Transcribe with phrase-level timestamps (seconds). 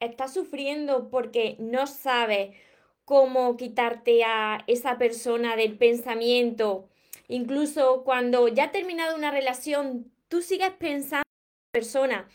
[0.00, 2.56] estás sufriendo porque no sabes
[3.04, 6.88] cómo quitarte a esa persona del pensamiento,
[7.26, 12.28] incluso cuando ya ha terminado una relación, tú sigues pensando en esa persona.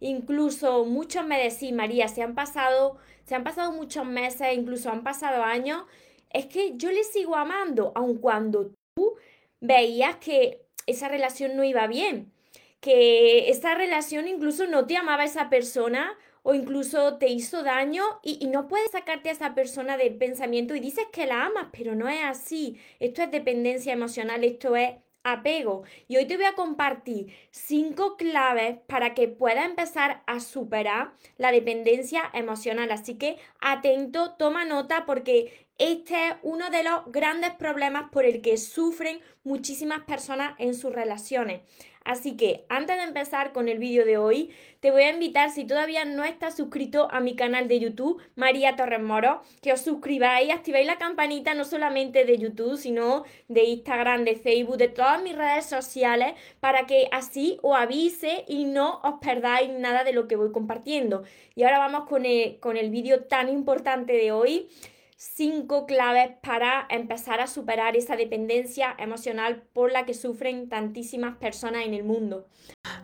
[0.00, 5.02] Incluso muchos me decís, María, se han pasado, se han pasado muchos meses, incluso han
[5.02, 5.84] pasado años,
[6.30, 9.16] es que yo le sigo amando, aun cuando tú
[9.60, 12.32] veías que esa relación no iba bien,
[12.80, 18.46] que esa relación incluso no te amaba esa persona o incluso te hizo daño y,
[18.46, 22.08] no puedes sacarte a esa persona del pensamiento y dices que la amas, pero no
[22.08, 22.78] es así.
[23.00, 24.90] Esto es dependencia emocional, esto es
[25.24, 25.84] apego.
[26.06, 31.50] Y hoy te voy a compartir cinco claves para que puedas empezar a superar la
[31.50, 32.92] dependencia emocional.
[32.92, 38.42] Así que atento, toma nota porque este es uno de los grandes problemas por el
[38.42, 41.62] que sufren muchísimas personas en sus relaciones.
[42.04, 44.50] Así que antes de empezar con el vídeo de hoy,
[44.80, 48.76] te voy a invitar, si todavía no estás suscrito a mi canal de YouTube, María
[48.76, 54.24] Torres Moro, que os suscribáis, activéis la campanita no solamente de YouTube, sino de Instagram,
[54.24, 59.14] de Facebook, de todas mis redes sociales, para que así os avise y no os
[59.20, 61.24] perdáis nada de lo que voy compartiendo.
[61.54, 64.68] Y ahora vamos con el, con el vídeo tan importante de hoy
[65.16, 71.86] cinco claves para empezar a superar esa dependencia emocional por la que sufren tantísimas personas
[71.86, 72.46] en el mundo.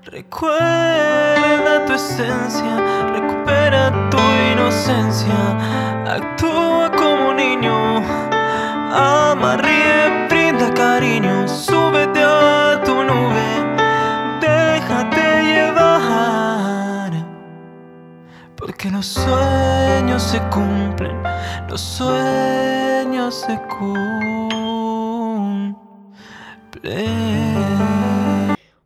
[0.05, 4.19] Recuerda tu esencia, recupera tu
[4.53, 5.57] inocencia,
[6.07, 7.99] actúa como niño,
[8.93, 13.47] ama, ríe, brinda cariño, súbete a tu nube,
[14.41, 15.90] déjate llevar,
[18.81, 21.23] porque los sueños se cumplen
[21.69, 24.57] los sueños se cumplen.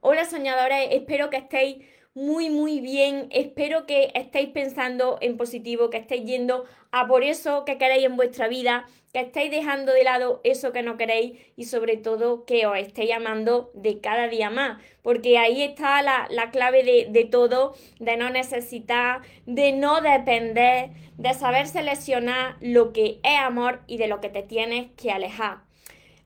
[0.01, 1.77] Hola soñadores, espero que estéis
[2.15, 7.65] muy muy bien, espero que estéis pensando en positivo, que estéis yendo a por eso
[7.65, 11.65] que queréis en vuestra vida, que estéis dejando de lado eso que no queréis y
[11.65, 16.85] sobre todo que os estéis amando de cada día más, porque ahí está la, clave
[16.85, 23.39] de, de todo, de no necesitar, de no depender, de saber seleccionar lo que es
[23.41, 25.64] amor y de lo que te tienes que alejar.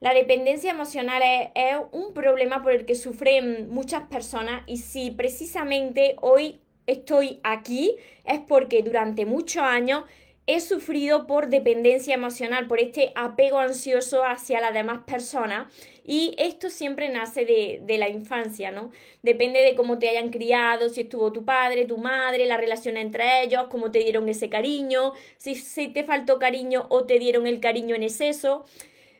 [0.01, 1.23] La dependencia emocional
[1.55, 7.97] es, un problema por el que sufren muchas personas y si precisamente hoy estoy aquí
[8.25, 10.05] es porque durante muchos años
[10.47, 15.67] he sufrido por dependencia emocional, por este apego ansioso hacia las demás personas
[16.05, 18.91] y esto siempre nace de, de, la infancia, ¿no?
[19.23, 23.43] Depende de cómo te hayan criado, si estuvo tu padre, tu madre, la relación entre
[23.43, 27.61] ellos, cómo te dieron ese cariño, si, si te faltó cariño o te dieron el
[27.61, 28.65] cariño en exceso.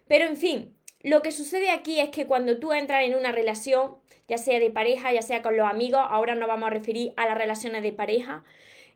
[0.09, 3.97] Pero en fin, lo que sucede aquí es que cuando tú entras en una relación,
[4.27, 7.27] ya sea de pareja, ya sea con los amigos, ahora nos vamos a referir a
[7.27, 8.45] las relaciones de pareja,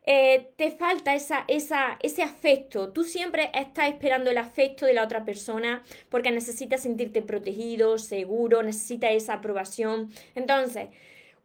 [0.05, 2.91] eh, te falta esa, ese afecto.
[2.91, 8.63] Tú siempre estás esperando el afecto de la otra persona porque necesitas sentirte protegido, seguro,
[8.63, 10.11] necesitas esa aprobación.
[10.35, 10.89] Entonces,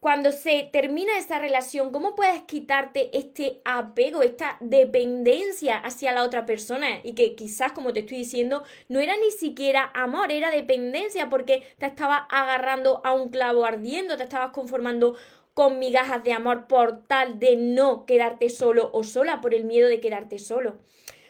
[0.01, 6.47] cuando se termina esa relación, ¿cómo puedes quitarte este apego, esta dependencia hacia la otra
[6.47, 7.01] persona?
[7.03, 11.65] Y que quizás, como te estoy diciendo, no era ni siquiera amor, era dependencia porque
[11.79, 15.17] te estabas agarrando a un clavo ardiendo, te estabas conformando
[15.53, 19.89] con migajas de amor por tal de no quedarte solo o sola, por el miedo
[19.89, 20.79] de quedarte solo.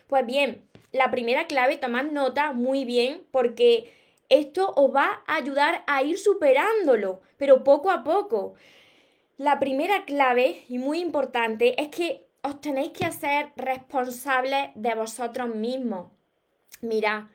[0.09, 3.98] Pues bien, la primera clave, tomad nota muy bien porque
[4.29, 8.55] esto os va a ayudar a ir superándolo, pero poco a poco.
[9.37, 15.55] La primera clave, y muy importante, es que os tenéis que hacer responsables de vosotros
[15.55, 16.11] mismos.
[16.81, 17.31] Mira,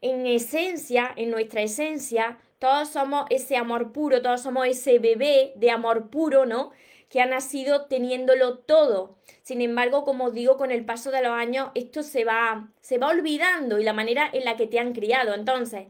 [0.00, 5.70] en esencia, en nuestra esencia, todos somos ese amor puro, todos somos ese bebé de
[5.70, 6.70] amor puro, ¿no?
[7.08, 9.16] Que ha nacido teniéndolo todo.
[9.42, 12.98] Sin embargo, como os digo, con el paso de los años, esto se va, se
[12.98, 15.34] va olvidando y la manera en la que te han criado.
[15.34, 15.86] Entonces,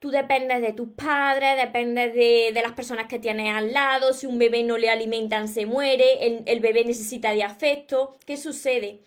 [0.00, 4.38] tú dependes de tus padres, dependes de, las personas que tienes al lado, si un
[4.38, 8.16] bebé no le alimentan se muere, el, bebé necesita de afecto.
[8.26, 9.02] ¿Qué sucede?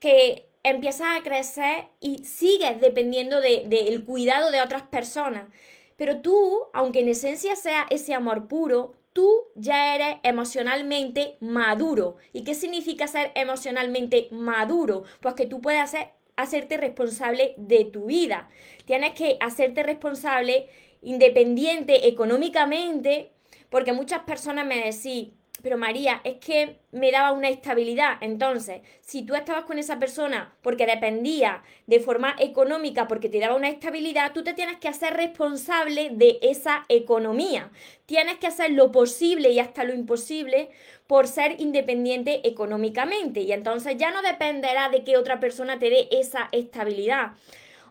[0.00, 5.44] Que empiezas a crecer y sigues dependiendo del cuidado de otras personas.
[5.96, 12.16] Pero tú, aunque en esencia sea ese amor puro, tú ya eres emocionalmente maduro.
[12.32, 15.04] ¿Y qué significa ser emocionalmente maduro?
[15.20, 18.48] Pues que tú puedes hacer hacerte responsable de tu vida.
[18.84, 20.68] Tienes que hacerte responsable
[21.02, 23.32] independiente económicamente,
[23.68, 25.28] porque muchas personas me decís,
[25.62, 28.18] pero María, es que me daba una estabilidad.
[28.20, 33.54] Entonces, si tú estabas con esa persona porque dependía de forma económica, porque te daba
[33.54, 37.70] una estabilidad, tú te tienes que hacer responsable de esa economía.
[38.06, 40.70] Tienes que hacer lo posible y hasta lo imposible
[41.06, 43.40] por ser independiente económicamente.
[43.40, 47.32] Y entonces ya no dependerá de que otra persona te dé esa estabilidad.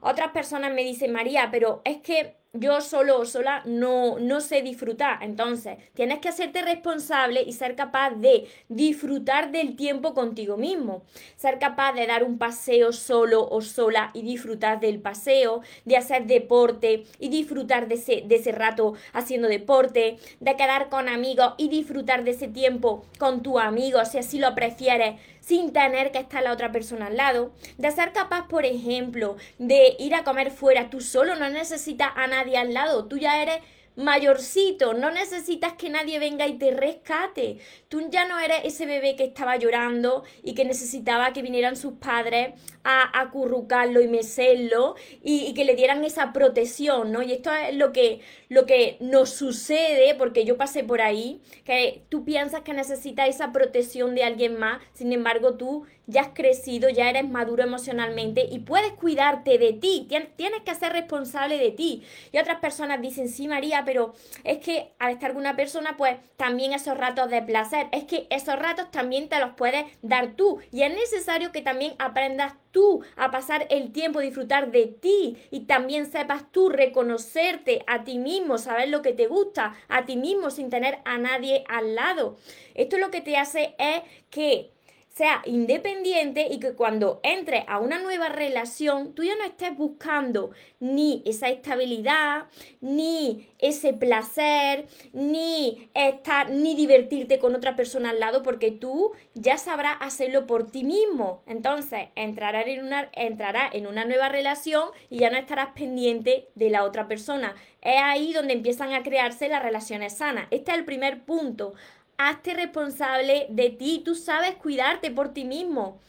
[0.02, 4.62] Otras personas me dicen, María, pero es que yo solo o sola no, no sé
[4.64, 5.22] disfrutar.
[5.22, 11.04] Entonces, tienes que hacerte responsable y ser capaz de disfrutar del tiempo contigo mismo.
[11.36, 16.26] Ser capaz de dar un paseo solo o sola y disfrutar del paseo, de hacer
[16.26, 21.70] deporte y disfrutar de ese, de ese rato haciendo deporte, de quedar con amigos y
[21.70, 25.20] disfrutar de ese tiempo con tu amigo, si así lo prefieres
[25.50, 29.96] sin tener que estar la otra persona al lado, de ser capaz, por ejemplo, de
[29.98, 33.58] ir a comer fuera tú solo, no necesitas a nadie al lado, tú ya eres
[34.00, 37.58] mayorcito, no necesitas que nadie venga y te rescate.
[37.90, 41.94] Tú ya no eres ese bebé que estaba llorando y que necesitaba que vinieran sus
[41.94, 42.54] padres
[42.84, 47.22] a acurrucarlo y mecerlo y, que le dieran esa protección, ¿no?
[47.22, 52.04] Y esto es lo que, lo que nos sucede, porque yo pasé por ahí, que
[52.10, 56.90] tú piensas que necesitas esa protección de alguien más, sin embargo tú ya has crecido,
[56.90, 62.04] ya eres maduro emocionalmente y puedes cuidarte de ti, tienes que ser responsable de ti.
[62.32, 64.14] Y otras personas dicen, sí, María, pero
[64.44, 68.28] es que al estar con una persona, pues también esos ratos de placer, es que
[68.30, 73.04] esos ratos también te los puedes dar tú y es necesario que también aprendas tú
[73.16, 78.58] a pasar el tiempo, disfrutar de ti y también sepas tú reconocerte a ti mismo,
[78.58, 82.38] saber lo que te gusta, a ti mismo sin tener a nadie al lado.
[82.76, 84.72] Esto lo que te hace es que
[85.20, 90.52] sea independiente y que cuando entre a una nueva relación tú ya no estés buscando
[90.80, 92.46] ni esa estabilidad,
[92.80, 99.58] ni ese placer, ni estar, ni divertirte con otra persona al lado, porque tú ya
[99.58, 101.44] sabrás hacerlo por ti mismo.
[101.48, 106.70] Entonces entrarás en una, entrará en una nueva relación y ya no estarás pendiente de
[106.70, 107.56] la otra persona.
[107.82, 110.48] Es ahí donde empiezan a crearse las relaciones sanas.
[110.50, 111.74] Este es el primer punto
[112.20, 116.00] hazte responsable de ti, tú sabes cuidarte por ti mismo.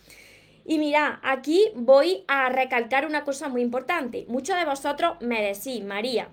[0.64, 4.26] Y mira, aquí voy a recalcar una cosa muy importante.
[4.28, 6.28] Muchos de vosotros me decís, María,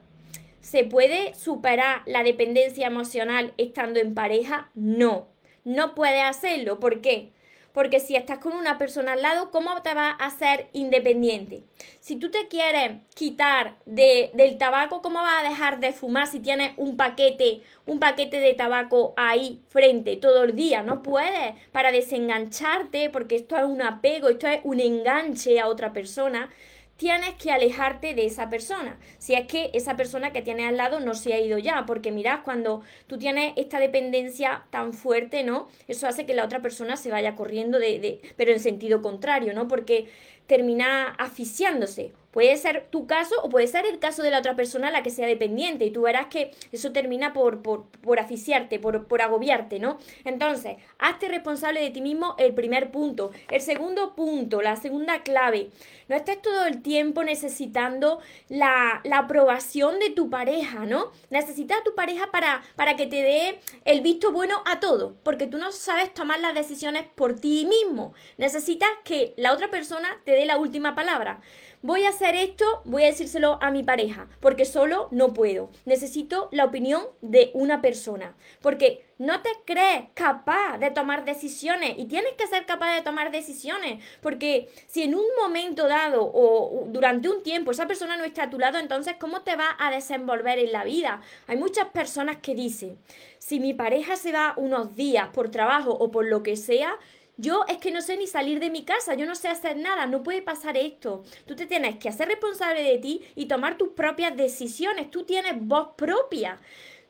[0.61, 4.71] ¿se puede superar la dependencia emocional estando en pareja?
[4.73, 5.27] No,
[5.63, 6.79] no puede hacerlo.
[6.79, 7.31] ¿Por qué?
[7.77, 11.61] Porque si estás con una persona al lado, ¿cómo te vas a hacer independiente?
[11.99, 16.39] Si tú te quieres quitar de, del tabaco, ¿cómo vas a dejar de fumar si
[16.39, 20.81] tienes un paquete, un paquete de tabaco ahí frente todo el día?
[20.81, 25.93] No puedes para desengancharte, porque esto es un apego, esto es un enganche a otra
[25.93, 26.49] persona
[26.97, 28.97] tienes que alejarte de esa persona.
[29.19, 32.11] Si es que esa persona que tienes al lado no se ha ido ya, porque
[32.11, 35.67] mirad, cuando tú tienes esta dependencia tan fuerte, ¿no?
[35.87, 39.53] Eso hace que la otra persona se vaya corriendo de, de pero en sentido contrario,
[39.53, 39.67] ¿no?
[39.67, 40.07] Porque
[40.47, 42.13] termina asfixiándose.
[42.31, 45.09] Puede ser tu caso o puede ser el caso de la otra persona la que
[45.09, 49.79] sea dependiente y tú verás que eso termina por, por, por asfixiarte, por, por agobiarte,
[49.79, 49.97] ¿no?
[50.23, 53.31] Entonces, hazte responsable de ti mismo el primer punto.
[53.49, 55.69] El segundo punto, la segunda clave,
[56.09, 58.19] no estés todo el tiempo necesitando
[58.49, 61.11] la, la aprobación de tu pareja, ¿no?
[61.29, 65.47] Necesitas a tu pareja para, para que te dé el visto bueno a todo, porque
[65.47, 68.13] tú no sabes tomar las decisiones por ti mismo.
[68.37, 71.41] Necesitas que la otra persona te dé la última palabra.
[71.83, 75.69] Voy a hacer esto, voy a decírselo a mi pareja, porque solo no puedo.
[75.85, 82.05] Necesito la opinión de una persona, porque no te crees capaz de tomar decisiones y
[82.05, 87.29] tienes que ser capaz de tomar decisiones, porque si en un momento dado o durante
[87.29, 90.57] un tiempo esa persona no está a tu lado, entonces ¿cómo te va a desenvolver
[90.57, 91.21] en la vida?
[91.45, 92.97] Hay muchas personas que dicen,
[93.37, 96.97] si mi pareja se va unos días por trabajo o por lo que sea,
[97.37, 100.07] yo es que no sé ni salir de mi casa, yo no sé hacer nada,
[100.07, 101.23] no puede pasar esto.
[101.45, 105.11] Tú te tienes que hacer responsable de ti y tomar tus propias decisiones.
[105.11, 106.59] Tú tienes voz propia.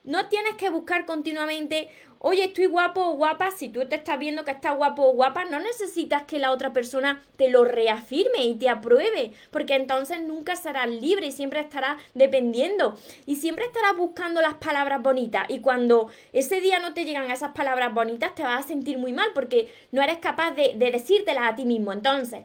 [0.03, 1.89] No tienes que buscar continuamente,
[2.27, 3.51] oye, estoy guapo o guapa.
[3.51, 6.74] Si tú te estás viendo que estás guapo o guapa, no necesitas que la otra
[6.74, 11.98] persona te lo reafirme y te apruebe, porque entonces nunca serás libre y siempre estarás
[12.13, 12.98] dependiendo.
[13.25, 15.46] Y siempre estarás buscando las palabras bonitas.
[15.48, 19.13] Y cuando ese día no te llegan esas palabras bonitas, te vas a sentir muy
[19.13, 21.93] mal porque no eres capaz de, de decírtelas a ti mismo.
[21.93, 22.41] Entonces,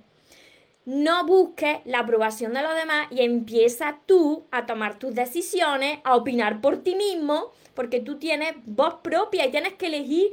[0.85, 6.17] no busques la aprobación de los demás y empieza tú a tomar tus decisiones, a
[6.17, 10.33] opinar por ti mismo, porque tú tienes voz propia y tienes que elegir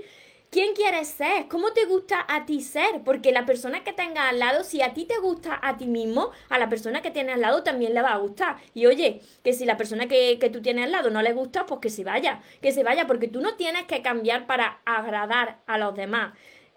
[0.52, 1.48] ¿Quién quieres ser?
[1.48, 3.04] ¿Cómo te gusta a ti ser?
[3.06, 6.32] Porque la persona que tengas al lado, si a ti te gusta a ti mismo,
[6.50, 8.58] a la persona que tienes al lado también le va a gustar.
[8.74, 11.68] Y oye, que si la persona que, que tú tienes al lado no le gusta,
[11.68, 15.60] pues que se vaya, que se vaya, porque tú no tienes que cambiar para agradar
[15.68, 16.34] a los demás.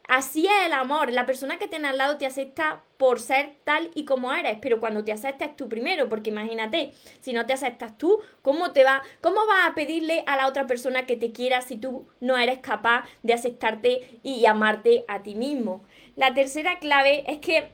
[0.09, 1.13] Así es el amor.
[1.13, 4.81] La persona que tiene al lado te acepta por ser tal y como eres, pero
[4.81, 9.03] cuando te aceptes tú primero, porque imagínate, si no te aceptas tú, ¿cómo te va,
[9.21, 12.59] cómo vas a pedirle a la otra persona que te quiera si tú no eres
[12.59, 15.85] capaz de aceptarte y amarte a ti mismo?
[16.17, 17.73] La tercera clave es que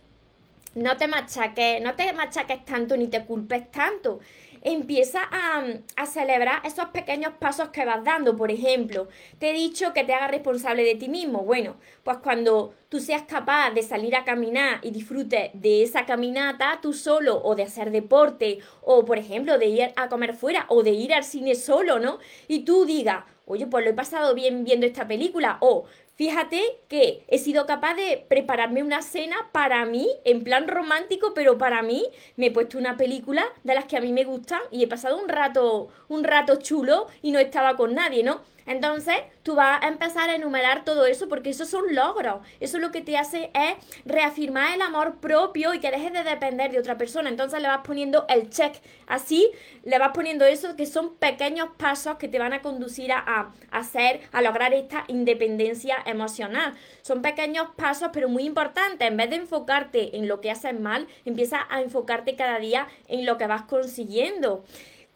[0.75, 4.21] no te machaques, no te machaques tanto ni te culpes tanto
[4.63, 8.37] empieza a, celebrar esos pequeños pasos que vas dando.
[8.37, 11.43] Por ejemplo, te he dicho que te hagas responsable de ti mismo.
[11.43, 16.79] Bueno, pues cuando tú seas capaz de salir a caminar y disfrutes de esa caminata
[16.81, 20.83] tú solo o de hacer deporte o, por ejemplo, de ir a comer fuera o
[20.83, 22.19] de ir al cine solo, ¿no?
[22.47, 25.85] Y tú digas, oye, pues lo he pasado bien viendo esta película o
[26.19, 31.59] Fíjate que he sido capaz de prepararme una cena para mí, en plan romántico, pero
[31.59, 34.83] para mí me he puesto una película de las que a mí me gustan y
[34.83, 38.41] he pasado un rato, un rato chulo y no estaba con nadie, ¿no?
[38.69, 42.47] Entonces, tú vas a empezar a enumerar todo eso porque esos son logros.
[42.61, 46.71] Eso lo que te hace es reafirmar el amor propio y que dejes de depender
[46.71, 47.31] de otra persona.
[47.31, 48.75] Entonces le vas poniendo el check.
[49.07, 49.51] Así
[49.85, 54.21] le vas poniendo eso que son pequeños pasos que te van a conducir a, hacer,
[54.33, 56.75] a lograr esta independencia emocional.
[57.01, 59.09] Son pequeños pasos, pero muy importantes.
[59.09, 63.25] En vez de enfocarte en lo que haces mal, empieza a enfocarte cada día en
[63.25, 64.63] lo que vas consiguiendo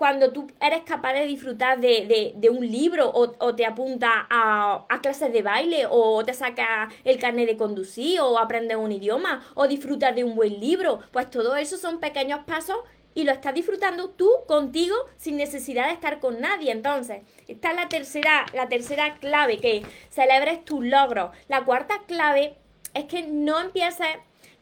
[0.03, 5.43] cuando tú eres capaz de disfrutar de, un libro o, te apuntas a, clases de
[5.43, 10.25] baile o te sacas el carnet de conducir o aprendes un idioma o disfrutas de
[10.25, 12.79] un buen libro, pues todo eso son pequeños pasos
[13.15, 16.73] y lo estás disfrutando tú contigo sin necesidad de estar con nadie.
[16.73, 21.31] Entonces, esta es la tercera, la tercera clave, que celebres tus logros.
[21.47, 22.57] La cuarta clave
[22.93, 24.09] es que no empieces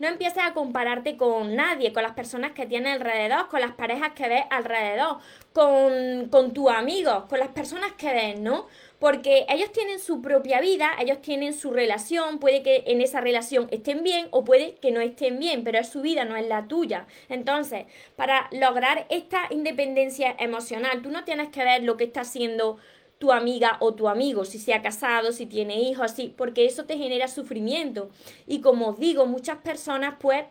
[0.00, 4.12] no empieces a compararte con nadie, con las personas que tienes alrededor, con las parejas
[4.14, 5.18] que ves alrededor,
[5.52, 8.66] con, con tus amigos, con las personas que ves, ¿no?
[8.98, 13.68] Porque ellos tienen su propia vida, ellos tienen su relación, puede que en esa relación
[13.70, 16.66] estén bien o puede que no estén bien, pero es su vida, no es la
[16.66, 17.06] tuya.
[17.28, 17.84] Entonces,
[18.16, 22.78] para lograr esta independencia emocional, tú no tienes que ver lo que está haciendo
[23.20, 26.86] tu amiga o tu amigo, si se ha casado, si tiene hijos, así, porque eso
[26.86, 28.08] te genera sufrimiento.
[28.46, 30.46] Y como os digo, muchas personas pues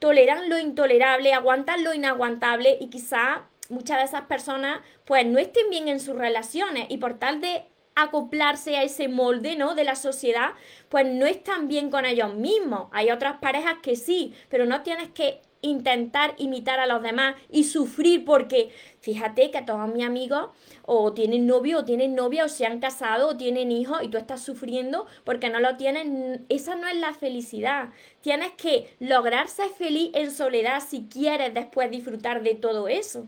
[0.00, 5.70] toleran lo intolerable, aguantan lo inaguantable y quizá muchas de esas personas pues no estén
[5.70, 7.62] bien en sus relaciones y por tal de
[7.94, 9.76] acoplarse a ese molde, ¿no?
[9.76, 10.54] De la sociedad,
[10.88, 12.88] pues no están bien con ellos mismos.
[12.90, 17.64] Hay otras parejas que sí, pero no tienes que intentar imitar a los demás y
[17.64, 20.50] sufrir porque fíjate que todos mis amigos
[20.82, 24.18] o tienen novio o tienen novia o se han casado o tienen hijos y tú
[24.18, 26.40] estás sufriendo porque no lo tienes.
[26.48, 27.88] Esa no es la felicidad.
[28.20, 33.26] Tienes que lograr ser feliz en soledad si quieres después disfrutar de todo eso.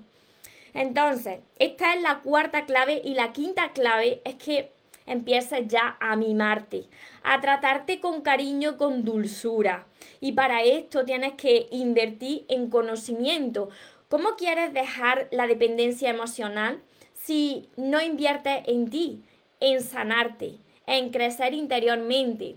[0.74, 4.75] Entonces, esta es la cuarta clave y la quinta clave es que
[5.06, 6.84] empieces ya a mimarte,
[7.22, 9.86] a tratarte con cariño, con dulzura.
[10.20, 13.68] Y para esto tienes que invertir en conocimiento.
[14.08, 16.80] ¿Cómo quieres dejar la dependencia emocional
[17.14, 19.22] si no inviertes en ti,
[19.60, 22.56] en sanarte, en crecer interiormente,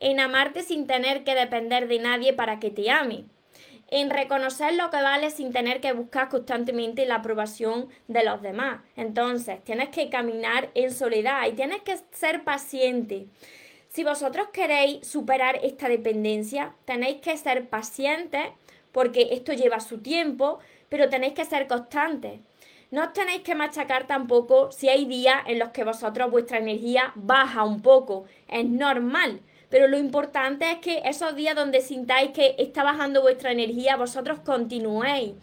[0.00, 3.24] en amarte sin tener que depender de nadie para que te ame?
[3.90, 8.80] En reconocer lo que vale sin tener que buscar constantemente la aprobación de los demás.
[8.96, 13.26] Entonces, tienes que caminar en soledad y tienes que ser paciente.
[13.88, 18.46] Si vosotros queréis superar esta dependencia, tenéis que ser pacientes
[18.92, 22.40] porque esto lleva su tiempo, pero tenéis que ser constantes.
[22.90, 27.12] No os tenéis que machacar tampoco si hay días en los que vosotros vuestra energía
[27.14, 28.24] baja un poco.
[28.48, 29.40] Es normal.
[29.68, 34.40] Pero lo importante es que esos días donde sintáis que está bajando vuestra energía, vosotros
[34.40, 35.34] continuéis.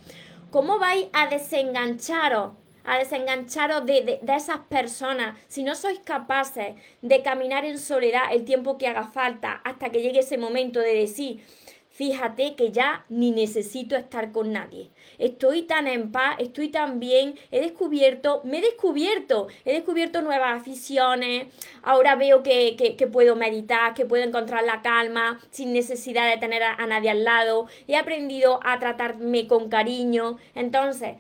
[0.50, 2.53] ¿Cómo vais a desengancharos?
[2.86, 5.38] A desengancharos de, de, esas personas.
[5.48, 10.01] Si no sois capaces de caminar en soledad el tiempo que haga falta hasta que
[10.01, 11.44] llegue ese momento de decir,
[11.89, 14.91] fíjate que ya ni necesito estar con nadie.
[15.17, 20.62] Estoy tan en paz, estoy tan bien, he descubierto, me he descubierto, he descubierto nuevas
[20.62, 21.48] aficiones,
[21.84, 22.75] ahora veo que,
[23.12, 27.67] puedo meditar, que puedo encontrar la calma sin necesidad de tener a, nadie al lado,
[27.88, 31.17] he aprendido a tratarme con cariño, entonces,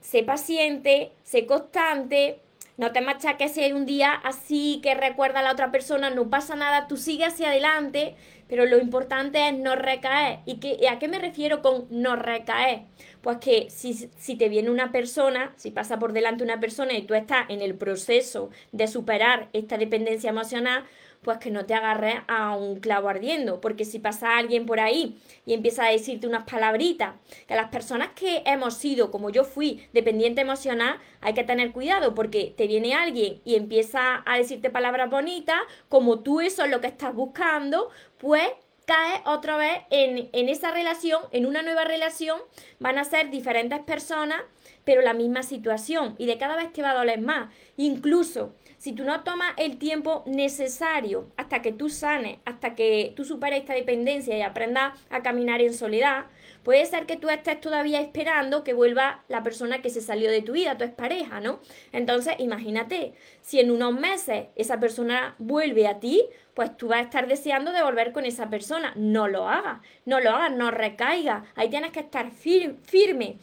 [0.00, 2.40] sé paciente, sé constante,
[2.78, 6.30] no te machaques si hay un día así que recuerda a la otra persona, no
[6.30, 8.14] pasa nada, tú sigues hacia adelante,
[8.48, 10.40] pero lo importante es no recaer.
[10.46, 12.82] ¿Y, qué, a qué me refiero con no recaer?
[13.20, 17.02] Pues que si, si te viene una persona, si pasa por delante una persona y
[17.02, 20.84] tú estás en el proceso de superar esta dependencia emocional,
[21.22, 25.18] pues que no te agarres a un clavo ardiendo, porque si pasa alguien por ahí
[25.44, 27.14] y empieza a decirte unas palabritas,
[27.46, 32.14] que las personas que hemos sido, como yo fui, dependiente emocional, hay que tener cuidado,
[32.14, 36.80] porque te viene alguien y empieza a decirte palabras bonitas, como tú eso es lo
[36.80, 38.48] que estás buscando, pues
[38.86, 42.40] caes otra vez en, en esa relación, en una nueva relación,
[42.78, 44.40] van a ser diferentes personas,
[44.84, 47.52] pero la misma situación, y de cada vez te va a doler más.
[47.76, 53.24] Incluso si tú no tomas el tiempo necesario hasta que tú sanes, hasta que tú
[53.24, 56.26] superes esta dependencia y aprendas a caminar en soledad,
[56.62, 60.42] puede ser que tú estés todavía esperando que vuelva la persona que se salió de
[60.42, 61.58] tu vida, tu expareja, ¿no?
[61.92, 66.22] Entonces, imagínate, si en unos meses esa persona vuelve a ti,
[66.54, 68.92] pues tú vas a estar deseando de volver con esa persona.
[68.94, 71.44] No lo hagas, no lo hagas, no recaiga.
[71.56, 73.38] Ahí tienes que estar firme,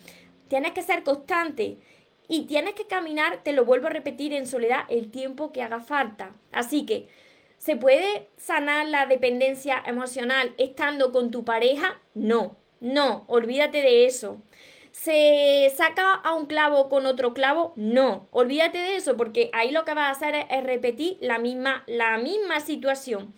[0.47, 1.77] tienes que ser constante
[2.27, 5.79] y tienes que caminar, te lo vuelvo a repetir, en soledad el tiempo que haga
[5.79, 6.31] falta.
[6.51, 7.07] Así que,
[7.57, 11.99] ¿se puede sanar la dependencia emocional estando con tu pareja?
[12.13, 14.41] No, no, olvídate de eso.
[14.91, 17.73] ¿Se saca a un clavo con otro clavo?
[17.75, 21.83] No, olvídate de eso porque ahí lo que vas a hacer es, repetir la misma,
[21.85, 23.33] la misma situación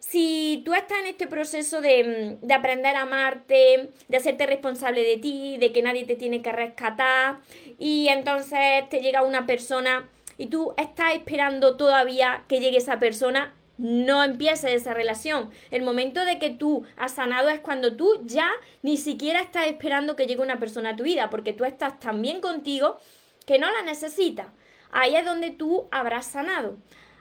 [0.00, 5.18] si tú estás en este proceso de, de, aprender a amarte, de hacerte responsable de
[5.18, 7.38] ti, de que nadie te tiene que rescatar,
[7.78, 13.54] y entonces te llega una persona y tú estás esperando todavía que llegue esa persona,
[13.76, 15.50] no empieces esa relación.
[15.70, 18.50] El momento de que tú has sanado es cuando tú ya
[18.82, 22.22] ni siquiera estás esperando que llegue una persona a tu vida, porque tú estás tan
[22.22, 22.98] bien contigo
[23.46, 24.48] que no la necesitas.
[24.90, 26.76] Ahí es donde tú habrás sanado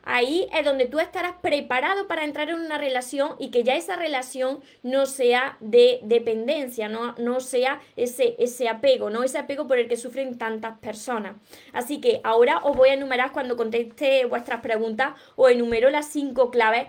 [0.07, 3.95] ahí es donde tú estarás preparado para entrar en una relación y que ya esa
[3.95, 9.23] relación no sea de dependencia, no, no sea ese, ese apego, ¿no?
[9.23, 11.35] Ese apego por el que sufren tantas personas.
[11.73, 16.51] Así que ahora os voy a enumerar cuando conteste vuestras preguntas, o enumero las cinco
[16.51, 16.87] claves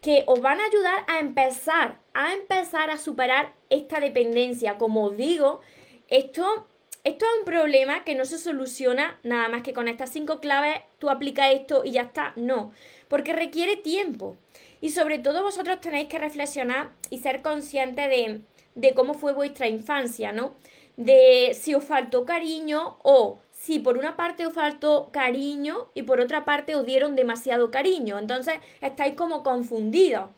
[0.00, 4.78] que os van a ayudar a empezar, a empezar a superar esta dependencia.
[4.78, 5.60] Como os digo,
[6.08, 6.68] esto
[7.06, 10.80] esto es un problema que no se soluciona nada más que con estas cinco claves,
[10.98, 12.32] tú aplicas esto y ya está.
[12.34, 12.72] No,
[13.06, 14.36] porque requiere tiempo.
[14.80, 18.40] Y sobre todo vosotros tenéis que reflexionar y ser conscientes de,
[18.74, 20.56] de cómo fue vuestra infancia, ¿no?
[20.96, 26.18] De si os faltó cariño o si por una parte os faltó cariño y por
[26.18, 28.18] otra parte os dieron demasiado cariño.
[28.18, 30.30] Entonces estáis como confundidos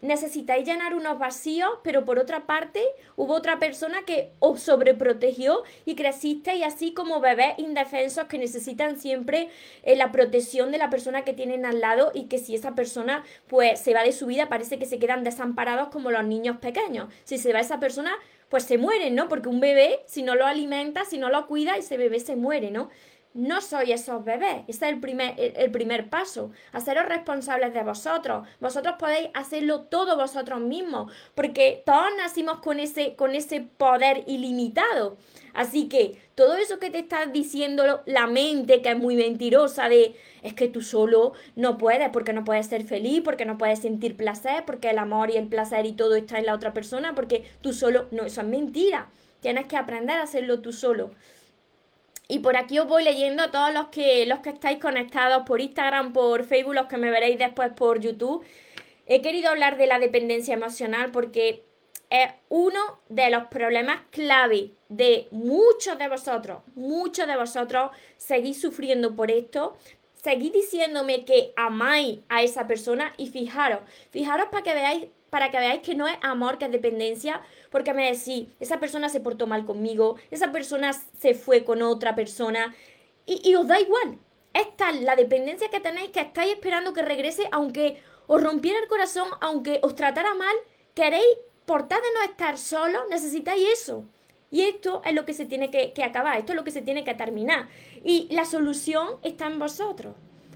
[0.00, 2.82] necesitáis llenar unos vacíos, pero por otra parte
[3.16, 9.48] hubo otra persona que os sobreprotegió y crecisteis así como bebés indefensos que necesitan siempre
[9.82, 13.24] eh, la protección de la persona que tienen al lado y que si esa persona
[13.46, 17.08] pues se va de su vida parece que se quedan desamparados como los niños pequeños.
[17.24, 18.16] Si se va esa persona
[18.48, 19.28] pues se mueren, ¿no?
[19.28, 22.70] Porque un bebé si no lo alimenta, si no lo cuida, ese bebé se muere,
[22.70, 22.88] ¿no?
[23.34, 24.62] No soy esos bebés.
[24.66, 26.50] Ese es el primer, el, primer paso.
[26.72, 28.46] Haceros responsables de vosotros.
[28.60, 35.16] Vosotros podéis hacerlo todo vosotros mismos, porque todos nacimos con ese, con ese poder ilimitado.
[35.54, 40.14] Así que todo eso que te está diciendo la mente, que es muy mentirosa, de
[40.42, 44.16] es que tú solo no puedes, porque no puedes ser feliz, porque no puedes sentir
[44.16, 47.44] placer, porque el amor y el placer y todo está en la otra persona, porque
[47.60, 49.10] tú solo, no, eso es mentira.
[49.40, 51.10] Tienes que aprender a hacerlo tú solo.
[52.30, 55.62] Y por aquí os voy leyendo a todos los que, los que estáis conectados por
[55.62, 58.44] Instagram, por Facebook, los que me veréis después por YouTube.
[59.06, 61.64] He querido hablar de la dependencia emocional porque
[62.10, 66.58] es uno de los problemas clave de muchos de vosotros.
[66.74, 69.78] Muchos de vosotros seguís sufriendo por esto.
[70.12, 75.58] Seguís diciéndome que amáis a esa persona y fijaros, fijaros para que veáis para que
[75.58, 79.46] veáis que no es amor, que es dependencia, porque me decís, esa persona se portó
[79.46, 82.74] mal conmigo, esa persona se fue con otra persona,
[83.26, 84.18] y, os da igual.
[84.54, 88.88] Esta es la dependencia que tenéis, que estáis esperando que regrese, aunque os rompiera el
[88.88, 90.56] corazón, aunque os tratara mal,
[90.94, 94.04] queréis, por tal de no estar solos, necesitáis eso.
[94.50, 96.80] Y esto es lo que se tiene que, que acabar, esto es lo que se
[96.80, 97.68] tiene que terminar.
[98.02, 100.14] Y la solución está en vosotros.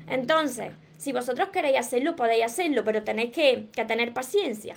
[0.09, 0.73] Entonces,
[1.03, 4.77] si vosotros queréis hacerlo, podéis hacerlo, pero tenéis que, tener paciencia.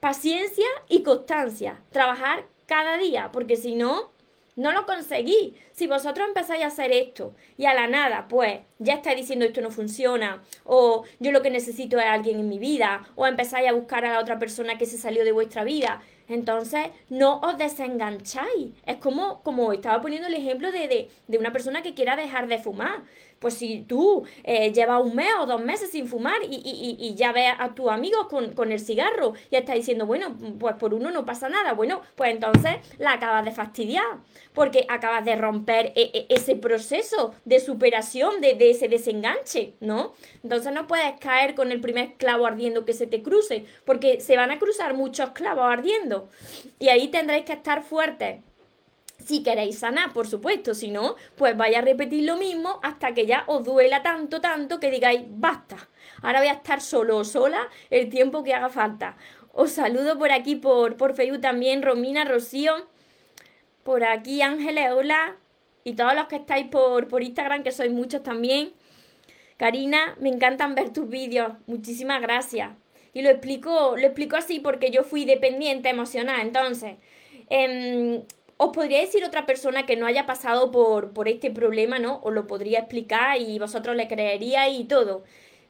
[0.00, 1.80] Paciencia y constancia.
[1.90, 4.10] Trabajar cada día, porque si no,
[4.56, 5.54] no lo conseguís.
[5.72, 9.60] Si vosotros empezáis a hacer esto y a la nada, pues ya estáis diciendo esto
[9.60, 13.72] no funciona, o yo lo que necesito es alguien en mi vida, o empezáis a
[13.72, 18.72] buscar a la otra persona que se salió de vuestra vida, entonces no os desengancháis.
[18.84, 22.48] Es como, como estaba poniendo el ejemplo de, de, de una persona que quiera dejar
[22.48, 23.02] de fumar.
[23.38, 27.52] Pues si tú eh, llevas un mes o dos meses sin fumar y, ya ves
[27.58, 31.48] a tus amigos con, el cigarro y estás diciendo, bueno, pues por uno no pasa
[31.48, 34.04] nada, bueno, pues entonces la acabas de fastidiar,
[34.54, 40.14] porque acabas de romper e, e, ese proceso de superación, de, de ese desenganche, ¿no?
[40.42, 44.36] Entonces no puedes caer con el primer clavo ardiendo que se te cruce, porque se
[44.36, 46.28] van a cruzar muchos clavos ardiendo.
[46.78, 48.40] Y ahí tendréis que estar fuertes
[49.26, 53.26] si queréis sanar, por supuesto, si no, pues vaya a repetir lo mismo hasta que
[53.26, 55.76] ya os duela tanto, tanto que digáis, basta,
[56.22, 59.16] ahora voy a estar solo o sola el tiempo que haga falta.
[59.52, 62.86] Os saludo por aquí, por, por Facebook también, Romina, Rocío,
[63.82, 65.36] por aquí Ángeles, hola,
[65.82, 68.74] y todos los que estáis por, por Instagram, que sois muchos también.
[69.56, 72.70] Karina, me encantan ver tus vídeos, muchísimas gracias.
[73.12, 76.96] Y lo explico, lo explico así porque yo fui dependiente emocional, entonces...
[77.48, 78.22] Eh,
[78.58, 82.20] os podría decir otra persona que no haya pasado por, por este problema, ¿no?
[82.22, 85.24] Os lo podría explicar y vosotros le creeríais y todo.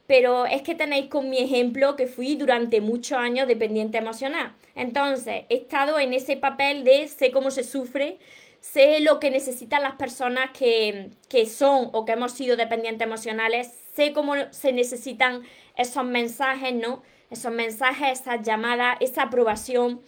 [0.07, 4.55] Pero es que tenéis con mi ejemplo que fui durante muchos años dependiente emocional.
[4.73, 8.19] Entonces, he estado en ese papel de sé cómo se sufre,
[8.61, 13.69] sé lo que necesitan las personas que, que son o que hemos sido dependientes emocionales,
[13.95, 15.43] sé cómo se necesitan
[15.75, 17.03] esos mensajes, ¿no?
[17.29, 20.01] Esos mensajes, esas llamadas, esa aprobación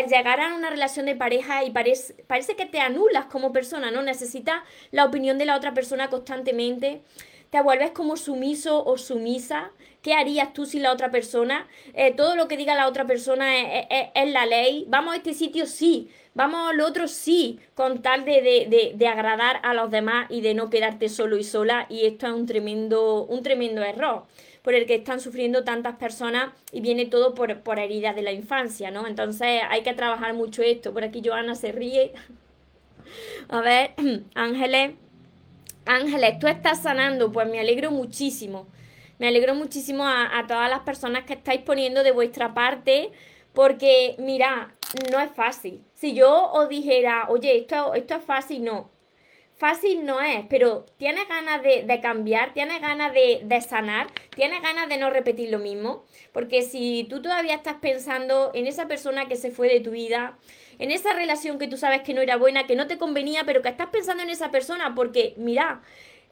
[0.00, 3.90] el llegar a una relación de pareja y parece, parece que te anulas como persona,
[3.90, 4.02] ¿no?
[4.02, 7.02] Necesitas la opinión de la otra persona constantemente,
[7.54, 9.70] te vuelves como sumiso o sumisa.
[10.02, 11.68] ¿Qué harías tú sin la otra persona?
[11.94, 14.84] Eh, todo lo que diga la otra persona es, la ley.
[14.88, 16.10] Vamos a este sitio, sí.
[16.34, 17.60] Vamos al otro, sí.
[17.76, 21.44] Con tal de, de, de, agradar a los demás y de no quedarte solo y
[21.44, 21.86] sola.
[21.88, 24.24] Y esto es un tremendo, un tremendo error
[24.64, 28.90] por el que están sufriendo tantas personas y viene todo por, heridas de la infancia,
[28.90, 29.06] ¿no?
[29.06, 30.94] Entonces hay que trabajar mucho esto.
[30.94, 32.14] Por aquí Joana se ríe.
[33.50, 33.92] A ver,
[34.34, 34.94] Ángeles.
[35.84, 38.66] Ángeles, tú estás sanando, pues me alegro muchísimo.
[39.18, 43.12] Me alegro muchísimo a, todas las personas que estáis poniendo de vuestra parte,
[43.52, 44.74] porque mira,
[45.12, 45.84] no es fácil.
[45.92, 48.93] Si yo os dijera, oye, esto es fácil, no
[49.56, 54.98] fácil no es, pero tienes ganas de, cambiar, tienes ganas de, sanar, tienes ganas de
[54.98, 59.50] no repetir lo mismo, porque si tú todavía estás pensando en esa persona que se
[59.50, 60.38] fue de tu vida,
[60.78, 63.62] en esa relación que tú sabes que no era buena, que no te convenía, pero
[63.62, 65.82] que estás pensando en esa persona, porque mira,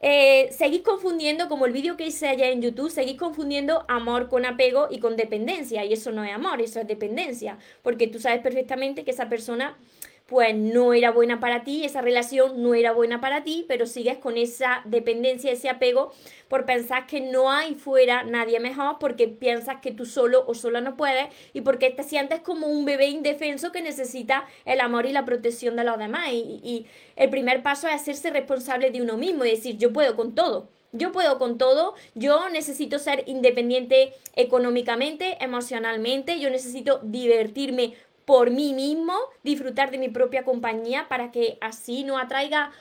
[0.01, 4.45] eh, seguís confundiendo, como el vídeo que hice allá en YouTube, seguís confundiendo amor con
[4.45, 8.41] apego y con dependencia, y eso no es amor, eso es dependencia, porque tú sabes
[8.41, 9.77] perfectamente que esa persona
[10.25, 14.17] pues no era buena para ti, esa relación no era buena para ti, pero sigues
[14.17, 16.13] con esa dependencia, ese apego
[16.47, 20.81] por pensar que no hay fuera nadie mejor, porque piensas que tú solo o sola
[20.81, 25.11] no puedes y porque te sientes como un bebé indefenso que necesita el amor y
[25.11, 26.29] la protección de los demás.
[26.31, 30.33] Y, el primer paso es hacerse responsable de uno mismo y decir, yo puedo con
[30.33, 30.69] todo.
[30.95, 38.73] Yo puedo con todo, yo necesito ser independiente económicamente, emocionalmente, yo necesito divertirme por mí
[38.73, 42.71] mismo, disfrutar de mi propia compañía para que así no atraiga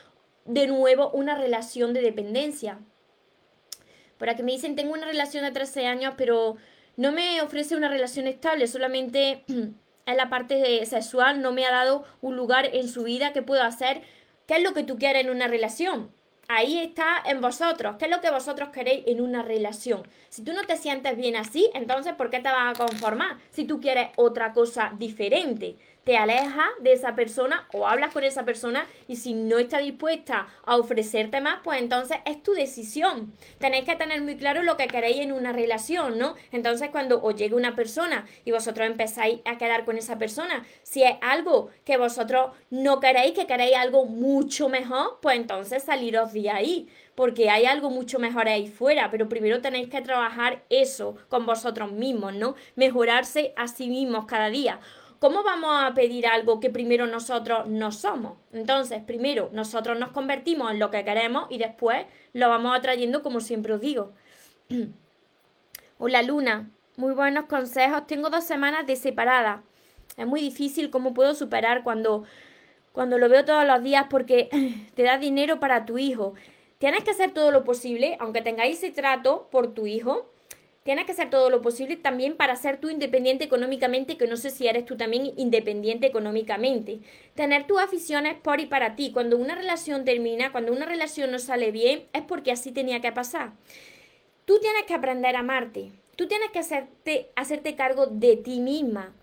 [0.44, 2.78] de nuevo una relación de dependencia.
[4.18, 6.56] Por aquí me dicen, tengo una relación de 13 años, pero
[6.96, 12.04] no me ofrece una relación estable, solamente en la parte sexual no me ha dado
[12.20, 14.02] un lugar en su vida que puedo hacer.
[14.46, 16.12] ¿Qué es lo que tú quieres en una relación?
[16.54, 17.96] Ahí está en vosotros.
[17.98, 20.06] ¿Qué es lo que vosotros queréis en una relación?
[20.28, 23.38] Si tú no te sientes bien así, entonces ¿por qué te vas a conformar?
[23.50, 28.44] Si tú quieres otra cosa diferente te alejas de esa persona o hablas con esa
[28.44, 33.32] persona y si no está dispuesta a ofrecerte más, pues entonces es tu decisión.
[33.58, 36.34] Tenéis que tener muy claro lo que queréis en una relación, ¿no?
[36.50, 41.02] Entonces cuando os llegue una persona y vosotros empezáis a quedar con esa persona, si
[41.02, 46.50] es algo que vosotros no queréis, que queréis algo mucho mejor, pues entonces saliros de
[46.50, 51.46] ahí porque hay algo mucho mejor ahí fuera, pero primero tenéis que trabajar eso con
[51.46, 52.54] vosotros mismos, ¿no?
[52.74, 54.80] Mejorarse a sí mismos cada día.
[55.22, 58.38] ¿Cómo vamos a pedir algo que primero nosotros no somos?
[58.52, 63.38] Entonces, primero nosotros nos convertimos en lo que queremos y después lo vamos atrayendo como
[63.38, 64.10] siempre os digo.
[65.98, 68.04] Hola Luna, muy buenos consejos.
[68.08, 69.62] Tengo dos semanas de separada.
[70.16, 72.24] Es muy difícil cómo puedo superar cuando,
[72.90, 74.48] cuando lo veo todos los días porque
[74.96, 76.34] te da dinero para tu hijo.
[76.78, 80.31] Tienes que hacer todo lo posible, aunque tengáis ese trato por tu hijo,
[80.82, 84.50] Tienes que hacer todo lo posible también para ser tú independiente económicamente, que no sé
[84.50, 86.98] si eres tú también independiente económicamente.
[87.34, 89.12] Tener tus aficiones por y para ti.
[89.12, 93.12] Cuando una relación termina, cuando una relación no sale bien, es porque así tenía que
[93.12, 93.52] pasar.
[94.44, 95.92] Tú tienes que aprender a amarte.
[96.16, 99.14] Tú tienes que hacerte, hacerte cargo de ti misma.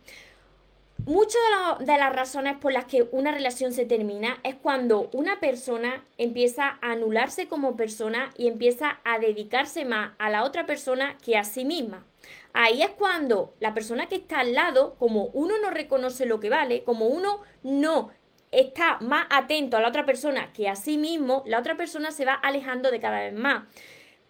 [1.05, 1.41] Muchas
[1.79, 6.77] de, las razones por las que una relación se termina es cuando una persona empieza
[6.81, 11.43] a anularse como persona y empieza a dedicarse más a la otra persona que a
[11.43, 12.05] sí misma.
[12.53, 16.49] Ahí es cuando la persona que está al lado, como uno no reconoce lo que
[16.49, 18.11] vale, como uno no
[18.51, 22.25] está más atento a la otra persona que a sí mismo, la otra persona se
[22.25, 23.63] va alejando de cada vez más.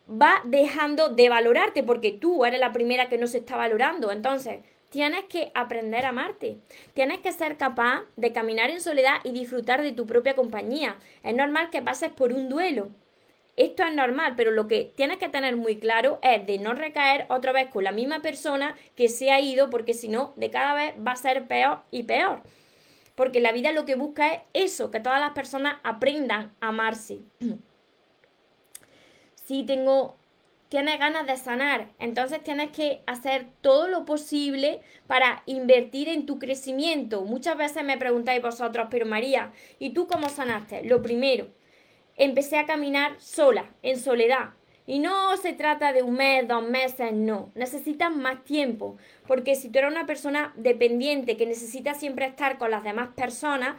[0.09, 4.11] Va dejando de valorarte porque tú eres la primera que no se está valorando.
[4.11, 6.57] Entonces, tienes que aprender a amarte.
[6.93, 10.97] Tienes que ser capaz de caminar en soledad y disfrutar de tu propia compañía.
[11.23, 12.89] Es normal que pases por un duelo.
[13.55, 17.25] Esto es normal, pero lo que tienes que tener muy claro es de no recaer
[17.29, 20.73] otra vez con la misma persona que se ha ido, porque si no, de cada
[20.73, 22.41] vez va a ser peor y peor.
[23.15, 27.19] Porque la vida lo que busca es eso, que todas las personas aprendan a amarse.
[29.35, 30.18] si tengo
[30.69, 36.37] tienes ganas de sanar, entonces tienes que hacer todo lo posible para invertir en tu
[36.39, 37.23] crecimiento.
[37.23, 40.83] Muchas veces me preguntáis vosotros, pero María, ¿y tú cómo sanaste?
[40.83, 41.47] Lo primero,
[42.15, 44.51] empecé a caminar sola, en soledad.
[44.85, 47.51] Y no se trata de un mes, dos meses, no.
[47.53, 48.97] Necesitas más tiempo.
[49.27, 53.75] Porque si tú eres una persona dependiente que necesita siempre estar con las demás personas,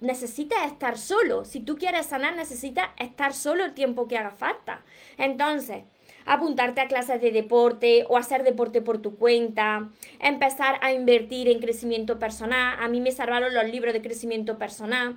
[0.00, 1.44] necesitas estar solo.
[1.44, 4.82] Si tú quieres sanar, necesitas estar solo el tiempo que haga falta.
[5.18, 5.84] Entonces,
[6.26, 11.60] apuntarte a clases de deporte o hacer deporte por tu cuenta, empezar a invertir en
[11.60, 12.76] crecimiento personal.
[12.80, 15.16] A mí me salvaron los libros de crecimiento personal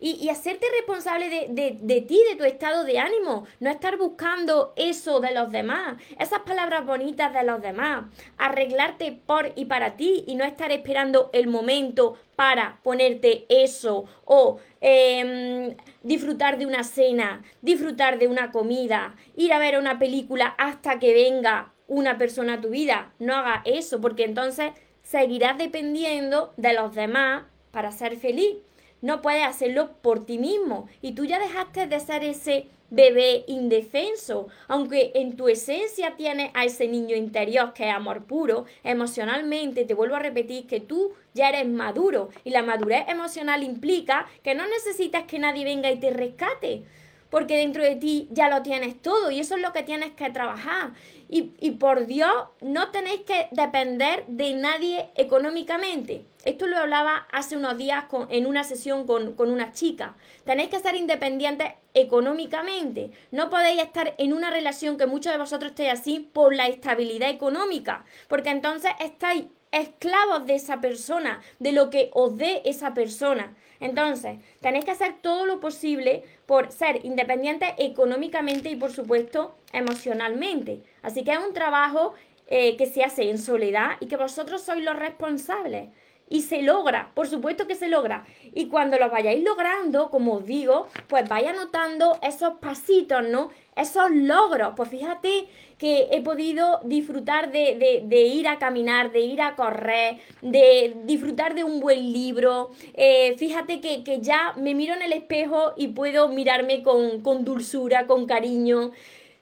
[0.00, 5.20] y, hacerte responsable de, de, ti, de tu estado de ánimo, no estar buscando eso
[5.20, 8.06] de los demás, esas palabras bonitas de los demás,
[8.38, 14.06] arreglarte por y para ti y no estar esperando el momento para ponerte eso.
[14.24, 20.54] O em, disfrutar de una cena, disfrutar de una comida, ir a ver una película
[20.56, 23.12] hasta que venga una persona a tu vida.
[23.18, 28.56] No haga eso porque entonces seguirás dependiendo de los demás para ser feliz
[29.02, 30.88] no puedes hacerlo por ti mismo.
[31.02, 36.64] Y tú ya dejaste de ser ese bebé indefenso, aunque en tu esencia tienes a
[36.64, 41.48] ese niño interior que es amor puro, emocionalmente, te vuelvo a repetir que tú ya
[41.48, 42.30] eres maduro.
[42.44, 46.82] Y la madurez emocional implica que no necesitas que nadie venga y te rescate,
[47.30, 50.30] porque dentro de ti ya lo tienes todo y eso es lo que tienes que
[50.30, 50.90] trabajar.
[51.28, 56.24] Y, y por Dios, no tenéis que depender de nadie económicamente.
[56.44, 60.16] Esto lo hablaba hace unos días en una sesión con, con una chica.
[60.44, 63.10] Tenéis que ser independientes económicamente.
[63.30, 67.30] No podéis estar en una relación que muchos de vosotros estéis así por la estabilidad
[67.30, 73.54] económica, porque entonces estáis esclavos de esa persona, de lo que os dé esa persona.
[73.80, 80.82] Entonces, tenéis que hacer todo lo posible por ser independientes económicamente y, por supuesto, emocionalmente.
[81.02, 82.14] Así que es un trabajo
[82.46, 85.88] eh, que se hace en soledad y que vosotros sois los responsables.
[86.32, 88.24] Y se logra, por supuesto que se logra.
[88.54, 93.50] Y cuando lo vayáis logrando, como os digo, pues vaya notando esos pasitos, ¿no?
[93.74, 94.74] Esos logros.
[94.76, 100.94] Pues fíjate que he podido disfrutar de, ir a caminar, de ir a correr, de
[101.04, 102.70] disfrutar de un buen libro.
[102.94, 108.26] Eh, fíjate que, ya me miro en el espejo y puedo mirarme con, dulzura, con
[108.26, 108.92] cariño.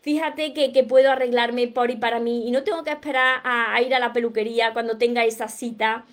[0.00, 3.94] Fíjate que, puedo arreglarme por y para mí y no tengo que esperar a ir
[3.94, 6.06] a la peluquería cuando tenga esa cita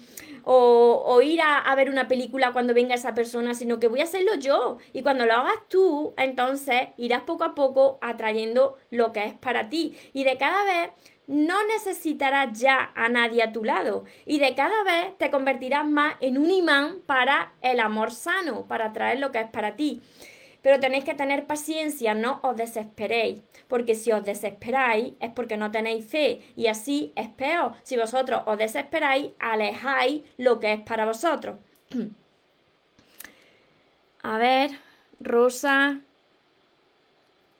[0.45, 4.35] o, ir a, ver una película cuando venga esa persona, sino que voy a hacerlo
[4.35, 4.77] yo.
[4.93, 9.69] Y cuando lo hagas tú, entonces irás poco a poco atrayendo lo que es para
[9.69, 9.97] ti.
[10.13, 10.91] Y de cada vez
[11.27, 16.15] no necesitarás ya a nadie a tu lado y de cada vez te convertirás más
[16.19, 20.03] en un imán para el amor sano, para atraer lo que es para ti.
[20.65, 25.69] Pero tenéis que tener paciencia, no os desesperéis, porque si os desesperáis es porque no
[25.69, 27.73] tenéis fe y así es peor.
[27.83, 31.57] Si vosotros os desesperáis, alejáis lo que es para vosotros.
[34.23, 34.71] A ver,
[35.19, 36.01] Rosa,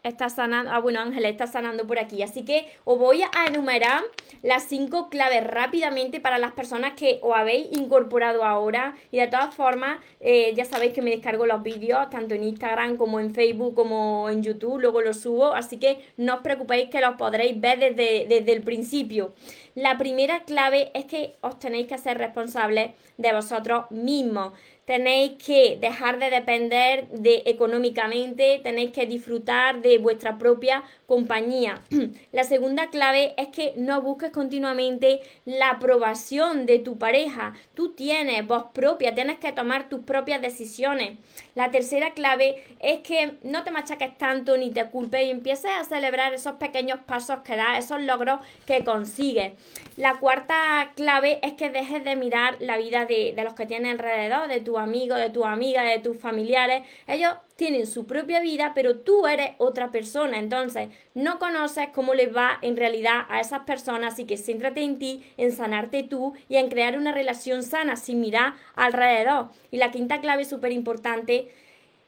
[0.09, 2.21] está sanando, ah bueno, Ángel está sanando por aquí.
[2.21, 4.03] Así que os voy a enumerar
[4.41, 8.95] las cinco claves rápidamente para las personas que os habéis incorporado ahora.
[9.11, 12.97] Y de todas formas, eh, ya sabéis que me descargo los vídeos tanto en Instagram
[12.97, 15.53] como en Facebook como en YouTube, luego los subo.
[15.53, 19.33] Así que no os preocupéis que los podréis ver desde, desde el principio.
[19.75, 24.53] La primera clave es que os tenéis que hacer responsables de vosotros mismos
[24.85, 31.81] tenéis que dejar de depender de económicamente, tenéis que disfrutar de vuestra propia compañía.
[32.31, 37.53] La segunda clave es que no busques continuamente la aprobación de tu pareja.
[37.73, 41.17] Tú tienes voz propia, tienes que tomar tus propias decisiones.
[41.55, 45.83] La tercera clave es que no te machaques tanto ni te culpes y empieces a
[45.83, 49.53] celebrar esos pequeños pasos que das, esos logros que consigues.
[49.97, 53.91] La cuarta clave es que dejes de mirar la vida de, de los que tienes
[53.91, 56.83] alrededor, de tu amigo, de tu amiga, de tus familiares.
[57.07, 60.39] Ellos tienen su propia vida, pero tú eres otra persona.
[60.39, 64.99] Entonces, no conoces cómo les va en realidad a esas personas, así que céntrate en
[64.99, 69.49] ti, en sanarte tú y en crear una relación sana sin mirar alrededor.
[69.71, 71.49] Y la quinta clave súper importante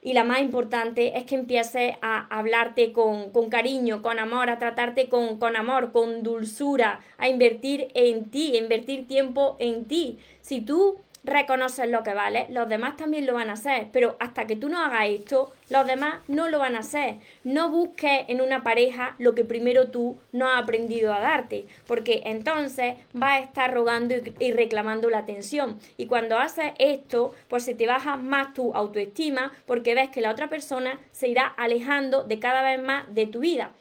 [0.01, 5.09] y la más importante es que empieces a hablarte con, cariño, con amor, a tratarte
[5.09, 10.19] con, con, amor, con dulzura, a invertir en ti, a invertir tiempo en ti.
[10.41, 14.47] Si tú reconoces lo que vale, los demás también lo van a hacer, pero hasta
[14.47, 17.17] que tú no hagas esto, los demás no lo van a hacer.
[17.43, 22.21] No busques en una pareja lo que primero tú no has aprendido a darte, porque
[22.25, 25.77] entonces vas a estar rogando y, reclamando la atención.
[25.97, 30.31] Y cuando haces esto, pues se te baja más tu autoestima, porque ves que la
[30.31, 33.71] otra persona se irá alejando de cada vez más de tu vida.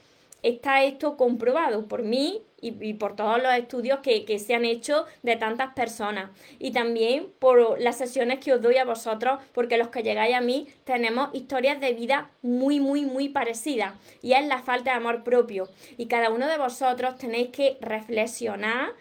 [0.43, 2.43] Está esto comprobado por mí
[2.81, 7.29] y, por todos los estudios que, que, se han hecho de tantas personas y también
[7.39, 11.31] por las sesiones que os doy a vosotros porque los que llegáis a mí tenemos
[11.33, 16.07] historias de vida muy muy muy parecidas y es la falta de amor propio y
[16.07, 18.95] cada uno de vosotros tenéis que reflexionar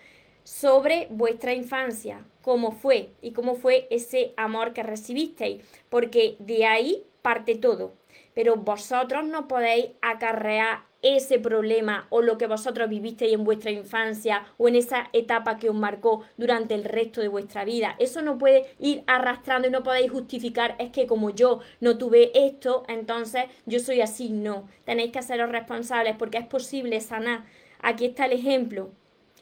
[0.45, 7.03] sobre vuestra infancia, cómo fue y cómo fue ese amor que recibisteis, porque de ahí
[7.21, 7.93] parte todo.
[8.35, 14.45] Pero vosotros no podéis acarrear ese problema o lo que vosotros vivisteis en vuestra infancia
[14.57, 17.95] o en esa etapa que os marcó durante el resto de vuestra vida.
[17.99, 22.31] Eso no puede ir arrastrando y no podéis justificar, es que como yo no tuve
[22.33, 24.29] esto, entonces yo soy así.
[24.29, 27.45] No, tenéis que haceros responsables porque es posible sanar.
[27.81, 28.89] Aquí está el ejemplo.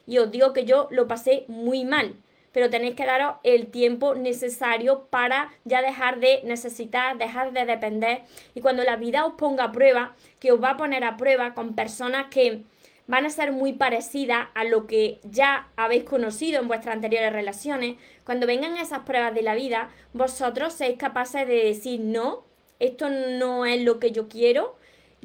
[0.06, 2.14] Y os digo que yo lo pasé muy mal
[2.54, 8.22] pero tenéis que daros el tiempo necesario para ya dejar de necesitar, dejar de depender.
[8.54, 11.52] Y cuando la vida os ponga a prueba, que os va a poner a prueba
[11.52, 12.62] con personas que
[13.08, 17.96] van a ser muy parecidas a lo que ya habéis conocido en vuestras anteriores relaciones,
[18.24, 22.44] cuando vengan esas pruebas de la vida, vosotros seis capaces de decir no,
[22.78, 24.76] esto no es lo que yo quiero,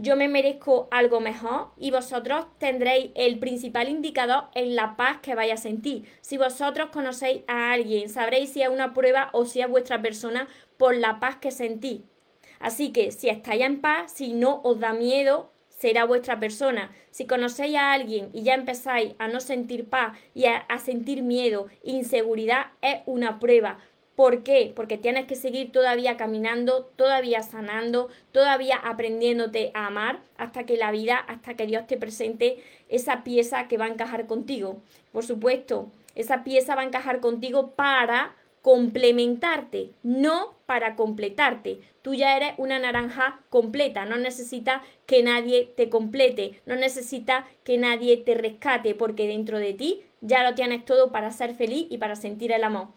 [0.01, 5.35] yo me merezco algo mejor y vosotros tendréis el principal indicador en la paz que
[5.35, 6.05] vais a sentir.
[6.21, 10.47] Si vosotros conocéis a alguien, sabréis si es una prueba o si es vuestra persona
[10.77, 11.99] por la paz que sentís.
[12.59, 16.91] Así que si estáis en paz, si no os da miedo, será vuestra persona.
[17.11, 21.23] Si conocéis a alguien y ya empezáis a no sentir paz y a, a sentir
[21.23, 23.79] miedo, inseguridad, es una prueba.
[24.19, 24.73] ¿Por qué?
[24.75, 30.91] Porque tienes que seguir todavía caminando, todavía sanando, todavía aprendiéndote a amar hasta que la
[30.91, 34.81] vida, hasta que Dios te presente esa pieza que va a encajar contigo.
[35.13, 41.79] Por supuesto, esa pieza va a encajar contigo para complementarte, no para completarte.
[42.01, 47.77] Tú ya eres una naranja completa, no necesitas que nadie te complete, no necesitas que
[47.77, 51.99] nadie te rescate, porque dentro de ti ya lo tienes todo para ser feliz y
[51.99, 52.89] para sentir el amor.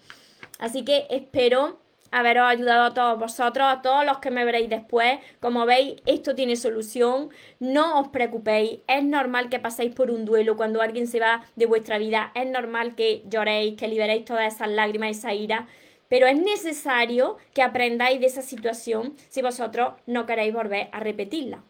[0.63, 1.81] Así que espero
[2.13, 5.19] haberos ayudado a todos vosotros, a todos los que me veréis después.
[5.41, 7.31] Como veis, esto tiene solución.
[7.59, 8.79] No os preocupéis.
[8.87, 12.31] Es normal que paséis por un duelo cuando alguien se va de vuestra vida.
[12.37, 15.67] Es normal que lloréis, que liberéis todas esas lágrimas, esa ira.
[16.09, 21.65] Pero es necesario que aprendáis de esa situación si vosotros no queréis volver a repetirla.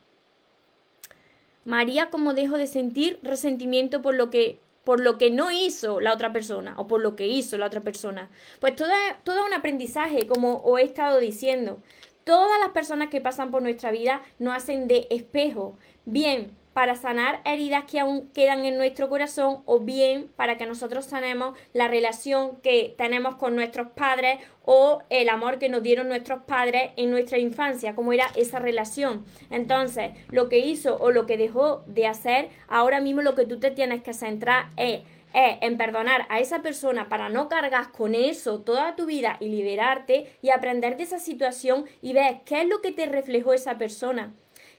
[1.65, 6.13] María, como dejo de sentir resentimiento por lo que por lo que no hizo la
[6.13, 8.31] otra persona o por lo que hizo la otra persona.
[8.61, 8.91] Pues todo,
[9.25, 11.81] todo un aprendizaje, como os he estado diciendo.
[12.25, 15.77] Todas las personas que pasan por nuestra vida nos hacen de espejo.
[16.05, 21.05] Bien, para sanar heridas que aún quedan en nuestro corazón o bien para que nosotros
[21.05, 26.45] sanemos la relación que tenemos con nuestros padres o el amor que nos dieron nuestros
[26.45, 29.25] padres en nuestra infancia, cómo era esa relación.
[29.51, 33.59] Entonces, lo que hizo o lo que dejó de hacer, ahora mismo lo que tú
[33.59, 35.03] te tienes que centrar es
[35.35, 40.37] en perdonar a esa persona para no cargar con eso toda tu vida y liberarte
[40.43, 44.35] y aprender de esa situación y ver qué es lo que te reflejó esa persona.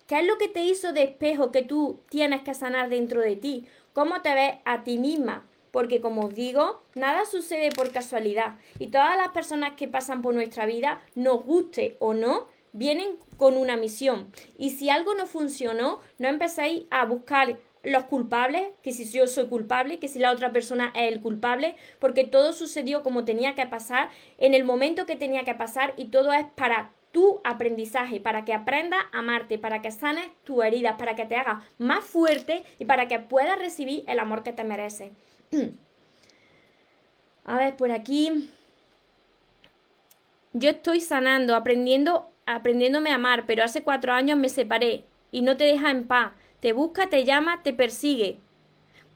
[0.07, 3.37] ¿Qué es lo que te hizo de espejo que tú tienes que sanar dentro de
[3.37, 3.65] ti?
[3.93, 5.47] ¿Cómo te ves a ti misma?
[5.71, 10.33] Porque como os digo, nada sucede por casualidad y todas las personas que pasan por
[10.33, 14.31] nuestra vida, nos guste o no, vienen con una misión.
[14.57, 19.47] Y si algo no funcionó, no empecéis a buscar los culpables, que si yo soy
[19.47, 23.65] culpable, que si la otra persona es el culpable, porque todo sucedió como tenía que
[23.65, 28.43] pasar, en el momento que tenía que pasar y todo es para tu aprendizaje, para
[28.43, 32.65] que aprendas a amarte, para que sanes tu herida, para que te hagas más fuerte
[32.77, 35.13] y para que puedas recibir el amor que te mereces.
[37.45, 38.49] a ver, por aquí.
[40.51, 45.55] Yo estoy sanando, aprendiendo, aprendiéndome a amar, pero hace cuatro años me separé y no
[45.55, 48.39] te deja en paz te busca, te llama, te persigue.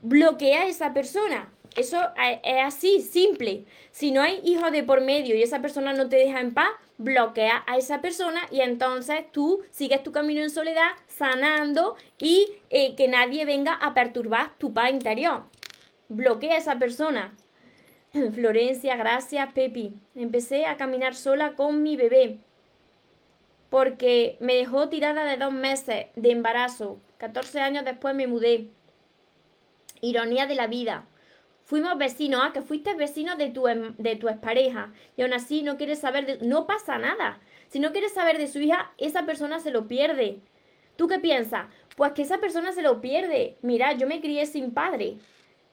[0.01, 1.49] Bloquea a esa persona.
[1.77, 1.99] Eso
[2.43, 3.65] es así, simple.
[3.91, 6.69] Si no hay hijos de por medio y esa persona no te deja en paz,
[6.97, 12.95] bloquea a esa persona y entonces tú sigues tu camino en soledad, sanando y eh,
[12.95, 15.43] que nadie venga a perturbar tu paz interior.
[16.09, 17.36] Bloquea a esa persona.
[18.34, 19.93] Florencia, gracias, Pepi.
[20.15, 22.39] Empecé a caminar sola con mi bebé
[23.69, 28.69] porque me dejó tirada de dos meses de embarazo 14 años después me mudé.
[30.01, 31.05] Ironía de la vida.
[31.68, 35.63] Fuimos vecinos, ah, que fuiste vecino de tu, em, de tu expareja y aún así
[35.63, 36.47] no quieres saber de...
[36.47, 37.41] No pasa nada.
[37.68, 40.39] Si no quieres saber de su hija, esa persona se lo pierde.
[40.95, 41.68] ¿Tú qué piensas?
[41.97, 43.57] Pues que esa persona se lo pierde.
[43.63, 45.18] Mira, yo me crié sin padre.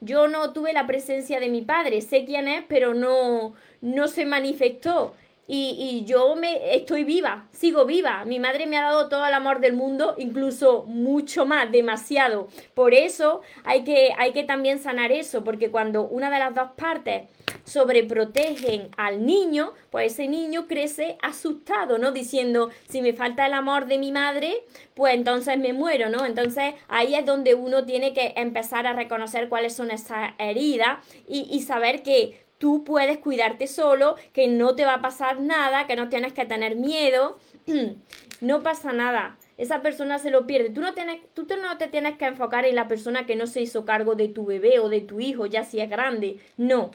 [0.00, 2.00] Yo no tuve la presencia de mi padre.
[2.00, 5.14] Sé quién es, pero no, no se manifestó.
[5.46, 8.24] Y, y, yo me estoy viva, sigo viva.
[8.24, 12.48] Mi madre me ha dado todo el amor del mundo, incluso mucho más, demasiado.
[12.72, 16.70] Por eso hay que, hay que también sanar eso, porque cuando una de las dos
[16.76, 17.28] partes
[17.64, 22.12] sobreprotegen al niño, pues ese niño crece asustado, ¿no?
[22.12, 24.64] Diciendo, si me falta el amor de mi madre,
[24.94, 26.24] pues entonces me muero, ¿no?
[26.24, 31.48] Entonces ahí es donde uno tiene que empezar a reconocer cuáles son esas heridas y,
[31.50, 35.96] y saber que tú puedes cuidarte solo, que no te va a pasar nada, que
[35.96, 37.38] no tienes que tener miedo.
[38.40, 39.36] no pasa nada.
[39.58, 40.70] Esa persona se lo pierde.
[40.70, 43.60] Tú no, tienes, tú no te tienes que enfocar en la persona que no se
[43.60, 46.38] hizo cargo de tu bebé o de tu hijo, ya si es grande.
[46.56, 46.90] No.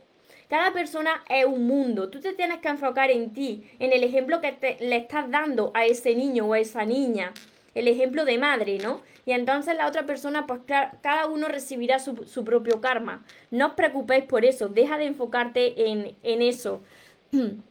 [0.50, 2.10] Cada persona es un mundo.
[2.10, 5.86] Tú te tienes que enfocar en ti, en el ejemplo que le estás dando a
[5.86, 7.32] ese niño o a esa niña.
[7.76, 9.02] El ejemplo de madre, ¿no?
[9.30, 13.24] y entonces la otra persona, pues cada uno recibirá su, propio karma.
[13.52, 16.82] No os preocupéis por eso, deja de enfocarte en, en eso.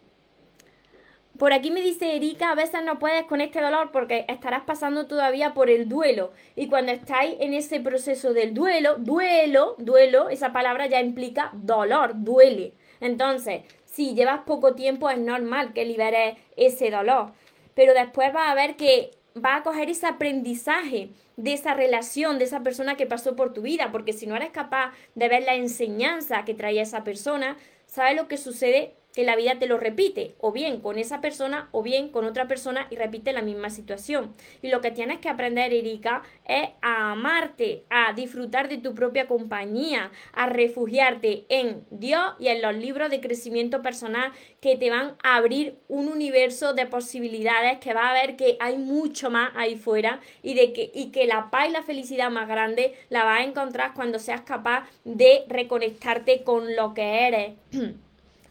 [1.37, 5.07] Por aquí me dice Erika, a veces no puedes con este dolor porque estarás pasando
[5.07, 6.33] todavía por el duelo.
[6.57, 12.13] Y cuando estáis en ese proceso del duelo, duelo, duelo, esa palabra ya implica dolor,
[12.17, 12.73] duele.
[13.01, 17.31] Entonces, si llevas poco tiempo es normal que liberes ese dolor.
[17.75, 19.13] Pero después vas a ver que
[19.45, 23.63] va a coger ese aprendizaje de esa relación, de esa persona que pasó por tu
[23.63, 28.17] vida, porque si no eres capaz de ver la enseñanza que traía esa persona, ¿sabes
[28.17, 28.95] lo que sucede?
[29.15, 32.47] Que la vida te lo repite, o bien con esa persona o bien con otra
[32.47, 34.35] persona y repite la misma situación.
[34.63, 39.27] Y lo que tienes que aprender, Erika, es a amarte, a disfrutar de tu propia
[39.27, 45.17] compañía, a refugiarte en Dios y en los libros de crecimiento personal que te van
[45.23, 49.77] a abrir un universo de posibilidades que va a ver que hay mucho más ahí
[49.77, 53.41] fuera y de que, y que la paz y la felicidad más grande la vas
[53.41, 57.53] a encontrar cuando seas capaz de reconectarte con lo que eres.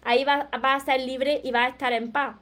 [0.08, 2.38] Ahí vas, a ser libre y vas a estar en paz.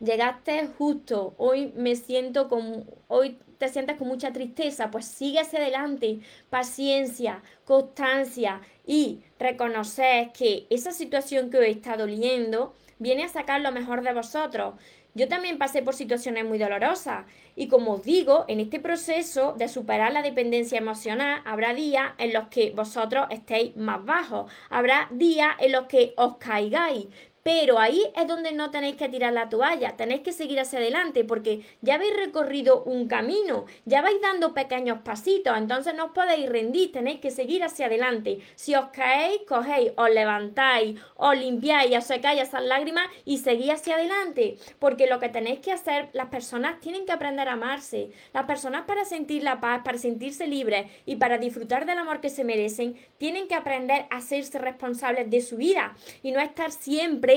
[0.00, 6.20] Llegaste justo, hoy me siento con, hoy te sientes con mucha tristeza, pues sigue adelante,
[6.50, 13.72] paciencia, constancia y reconocer que esa situación que hoy está doliendo viene a sacar lo
[13.72, 14.74] mejor de vosotros.
[15.16, 19.68] Yo también pasé por situaciones muy dolorosas y como os digo, en este proceso de
[19.68, 25.54] superar la dependencia emocional habrá días en los que vosotros estéis más bajos, habrá días
[25.60, 27.06] en los que os caigáis,
[27.44, 31.24] pero ahí es donde no tenéis que tirar la toalla, tenéis que seguir hacia adelante
[31.24, 36.48] porque ya habéis recorrido un camino, ya vais dando pequeños pasitos, entonces no os podéis
[36.48, 38.38] rendir, tenéis que seguir hacia adelante.
[38.54, 43.96] Si os caéis, cogéis, os levantáis, os limpiáis, os secáis esas lágrimas y seguís hacia
[43.96, 48.46] adelante, porque lo que tenéis que hacer, las personas tienen que aprender a amarse, las
[48.46, 52.42] personas para sentir la paz, para sentirse libres y para disfrutar del amor que se
[52.42, 57.33] merecen, tienen que aprender a hacerse responsables de su vida y no estar siempre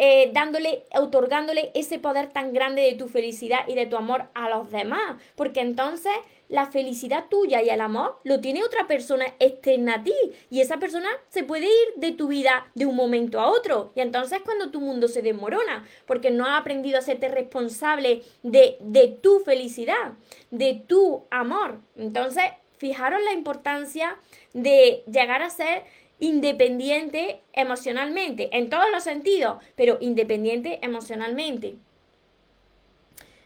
[0.00, 4.48] eh, dándole, otorgándole ese poder tan grande de tu felicidad y de tu amor a
[4.48, 5.16] los demás.
[5.34, 6.12] Porque entonces
[6.48, 10.14] la felicidad tuya y el amor lo tiene otra persona externa a ti.
[10.50, 13.90] Y esa persona se puede ir de tu vida de un momento a otro.
[13.96, 18.76] Y entonces cuando tu mundo se desmorona, porque no has aprendido a serte responsable de,
[18.80, 20.12] de tu felicidad,
[20.52, 21.80] de tu amor.
[21.96, 22.44] Entonces,
[22.78, 24.16] fijaros la importancia
[24.52, 25.82] de llegar a ser
[26.20, 31.76] independiente emocionalmente, en todos los sentidos, pero independiente emocionalmente.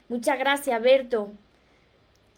[0.09, 1.31] Muchas gracias, Berto.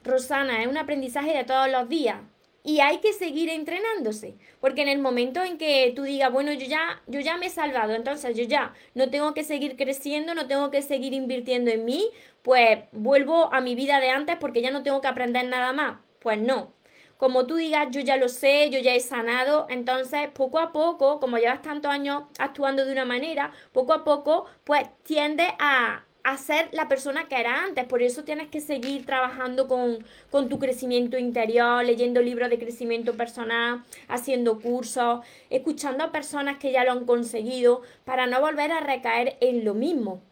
[0.05, 2.19] Rosana, es un aprendizaje de todos los días.
[2.67, 6.67] Y hay que seguir entrenándose, porque en el momento en que tú digas, bueno, yo
[6.67, 10.47] ya, yo ya me he salvado, entonces yo ya no tengo que seguir creciendo, no
[10.47, 12.09] tengo que seguir invirtiendo en mí,
[12.41, 15.99] pues vuelvo a mi vida de antes porque ya no tengo que aprender nada más.
[16.21, 16.74] Pues no.
[17.17, 21.21] Como tú digas, yo ya lo sé, yo ya he sanado, entonces poco a poco,
[21.21, 26.39] como llevas tantos años actuando de una manera, poco a poco, pues tiende a, a
[26.39, 27.85] ser la persona que era antes.
[27.85, 33.15] Por eso tienes que seguir trabajando con, con, tu crecimiento interior, leyendo libros de crecimiento
[33.15, 38.81] personal, haciendo cursos, escuchando a personas que ya lo han conseguido para no volver a
[38.81, 40.23] recaer en lo mismo.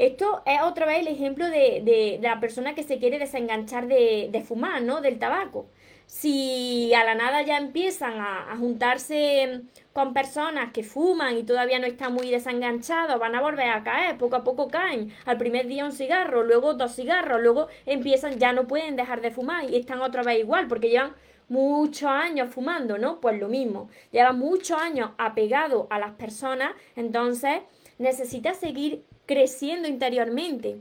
[0.00, 4.30] Esto es otra vez el ejemplo de, de, la persona que se quiere desenganchar de,
[4.32, 5.02] de fumar, ¿no?
[5.02, 5.66] Del tabaco
[6.10, 11.86] si a la nada ya empiezan a, juntarse con personas que fuman y todavía no
[11.86, 15.12] están muy desenganchados, van a volver a caer, poco a poco caen.
[15.24, 19.30] Al primer día un cigarro, luego dos cigarros, luego empiezan, ya no pueden dejar de
[19.30, 21.14] fumar y están otra vez igual porque llevan
[21.48, 23.20] muchos años fumando, ¿no?
[23.20, 27.60] Pues lo mismo, llevan muchos años apegado a las personas, entonces
[27.98, 30.78] necesita seguir creciendo interiormente.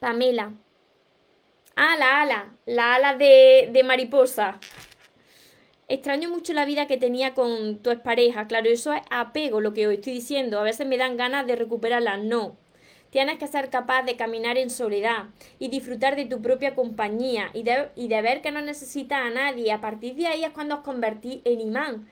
[0.00, 0.54] Pamela,
[1.76, 4.58] Ah, la ala, la ala de, de mariposa.
[5.88, 8.46] Extraño mucho la vida que tenía con tu expareja.
[8.46, 10.58] Claro, eso es apego, lo que os estoy diciendo.
[10.58, 12.16] A veces me dan ganas de recuperarla.
[12.16, 12.56] No.
[13.10, 15.26] Tienes que ser capaz de caminar en soledad
[15.58, 19.28] y disfrutar de tu propia compañía y de, y de ver que no necesitas a
[19.28, 19.70] nadie.
[19.70, 22.08] A partir de ahí es cuando os convertís en imán.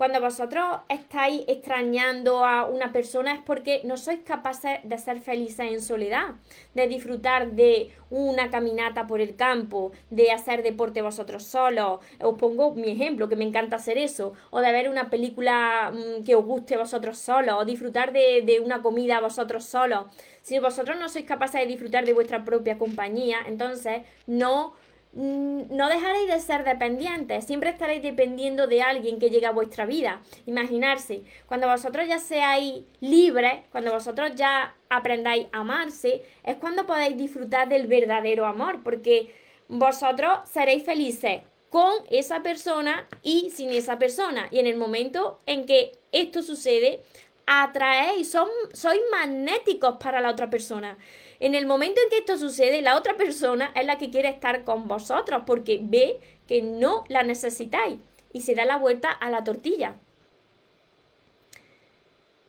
[0.00, 5.70] Cuando vosotros estáis extrañando a una persona es porque no sois capaces de ser felices
[5.70, 6.36] en soledad,
[6.72, 12.00] de disfrutar de una caminata por el campo, de hacer deporte vosotros solos.
[12.18, 16.24] Os pongo mi ejemplo, que me encanta hacer eso, o de ver una película mm,
[16.24, 20.06] que os guste vosotros solos, o disfrutar de, una comida vosotros solos.
[20.40, 24.72] Si vosotros no sois capaces de disfrutar de vuestra propia compañía, entonces no
[25.12, 30.22] no dejaréis de ser dependientes, siempre estaréis dependiendo de alguien que llegue a vuestra vida.
[30.46, 37.16] Imaginarse, cuando vosotros ya seáis libres, cuando vosotros ya aprendáis a amarse, es cuando podéis
[37.16, 39.34] disfrutar del verdadero amor, porque
[39.68, 44.48] vosotros seréis felices con esa persona y sin esa persona.
[44.50, 47.02] Y en el momento en que esto sucede,
[47.46, 50.96] atraéis, son, sois magnéticos para la otra persona.
[51.40, 54.62] En el momento en que esto sucede, la otra persona es la que quiere estar
[54.62, 57.98] con vosotros porque ve que no la necesitáis
[58.30, 59.96] y se da la vuelta a la tortilla.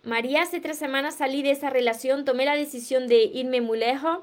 [0.03, 4.19] María, hace tres semanas salí de esa relación, tomé la decisión de irme muy lejos.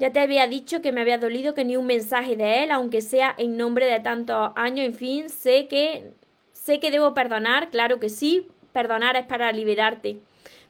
[0.00, 3.00] Ya te había dicho que me había dolido que ni un mensaje de él, aunque
[3.00, 6.10] sea en nombre de tantos años, en fin, sé que
[6.52, 10.18] sé que debo perdonar, claro que sí, perdonar es para liberarte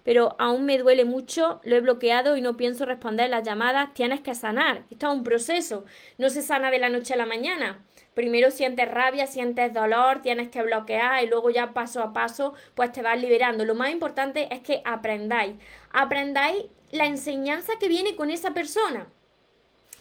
[0.05, 4.21] pero aún me duele mucho, lo he bloqueado y no pienso responder las llamadas, tienes
[4.21, 4.85] que sanar.
[4.91, 5.85] Esto es un proceso,
[6.19, 7.85] no se sana de la noche a la mañana.
[8.15, 12.93] Primero sientes rabia, sientes dolor, tienes que bloquear y luego ya paso a paso pues
[12.93, 13.65] te vas liberando.
[13.65, 15.55] Lo más importante es que aprendáis,
[15.93, 19.07] aprendáis la enseñanza que viene con esa persona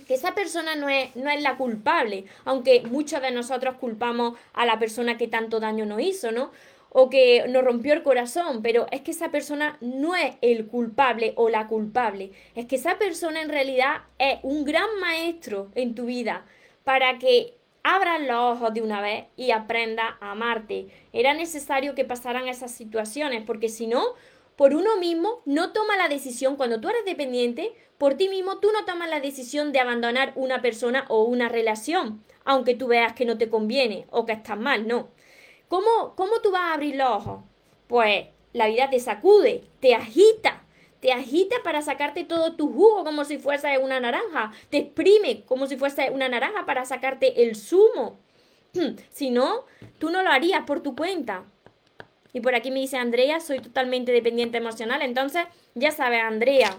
[0.07, 4.65] que esa persona no es, no es la culpable, aunque muchos de nosotros culpamos a
[4.65, 6.51] la persona que tanto daño nos hizo, ¿no?
[6.93, 11.33] O que nos rompió el corazón, pero es que esa persona no es el culpable
[11.37, 16.05] o la culpable, es que esa persona en realidad es un gran maestro en tu
[16.05, 16.45] vida
[16.83, 20.87] para que abras los ojos de una vez y aprenda a amarte.
[21.13, 24.03] Era necesario que pasaran esas situaciones, porque si no,
[24.55, 28.69] por uno mismo no toma la decisión, cuando tú eres dependiente, por ti mismo tú
[28.73, 33.25] no tomas la decisión de abandonar una persona o una relación, aunque tú veas que
[33.25, 35.09] no te conviene o que estás mal, no.
[35.71, 37.43] ¿Cómo, ¿Cómo tú vas a abrir los ojos?
[37.87, 40.63] Pues la vida te sacude, te agita,
[40.99, 45.67] te agita para sacarte todo tu jugo como si fuese una naranja, te exprime como
[45.67, 48.19] si fuese una naranja para sacarte el zumo.
[49.13, 49.63] Si no,
[49.97, 51.45] tú no lo harías por tu cuenta.
[52.33, 55.01] Y por aquí me dice Andrea, soy totalmente dependiente emocional.
[55.01, 56.75] Entonces, ya sabes, Andrea,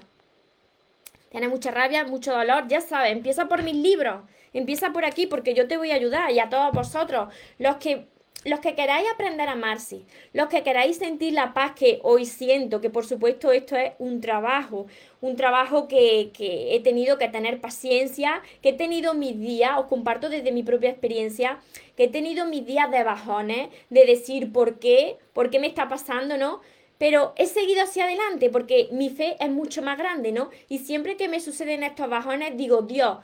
[1.31, 4.21] tiene mucha rabia, mucho dolor, ya sabes, empieza por mis libros,
[4.53, 8.13] empieza por aquí porque yo te voy a ayudar y a todos vosotros, los que
[8.45, 12.81] los que queráis aprender a amarse, los que queráis sentir la paz que hoy siento,
[12.81, 14.87] que por supuesto esto es un trabajo,
[15.21, 19.87] un trabajo que, que, he tenido que tener paciencia, que he tenido mis días, os
[19.87, 21.61] comparto desde mi propia experiencia,
[21.97, 25.89] que he tenido mis días de bajones, de decir por qué, por qué me está
[25.89, 26.61] pasando, ¿no?
[26.99, 30.51] Pero he seguido hacia adelante porque mi fe es mucho más grande, ¿no?
[30.69, 33.19] Y siempre que me suceden estos bajones, digo, Dios,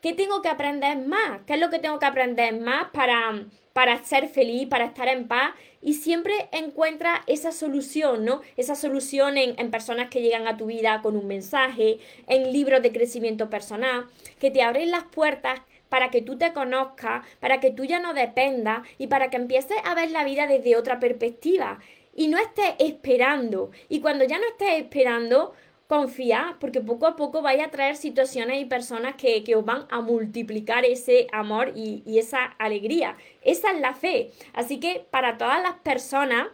[0.00, 1.40] ¿qué tengo que aprender más?
[1.46, 3.44] ¿Qué es lo que tengo que aprender más para
[3.78, 8.40] para ser feliz, para estar en paz y siempre encuentra esa solución, ¿no?
[8.56, 12.82] Esa solución en, en, personas que llegan a tu vida con un mensaje, en libros
[12.82, 14.06] de crecimiento personal,
[14.40, 18.14] que te abren las puertas para que tú te conozcas, para que tú ya no
[18.14, 21.78] dependas y para que empieces a ver la vida desde otra perspectiva
[22.16, 23.70] y no estés esperando.
[23.88, 25.52] Y cuando ya no estés esperando,
[25.88, 30.00] confía, porque poco a poco vaya a traer situaciones y personas que, os van a
[30.00, 33.16] multiplicar ese amor y, y esa alegría.
[33.42, 34.30] Esa es la fe.
[34.52, 36.48] Así que para todas las personas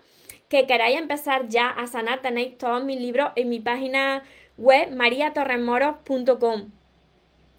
[0.49, 4.22] que queráis empezar ya a sanar, tenéis todos mis libros en mi página
[4.57, 6.70] web mariatorremoros.com.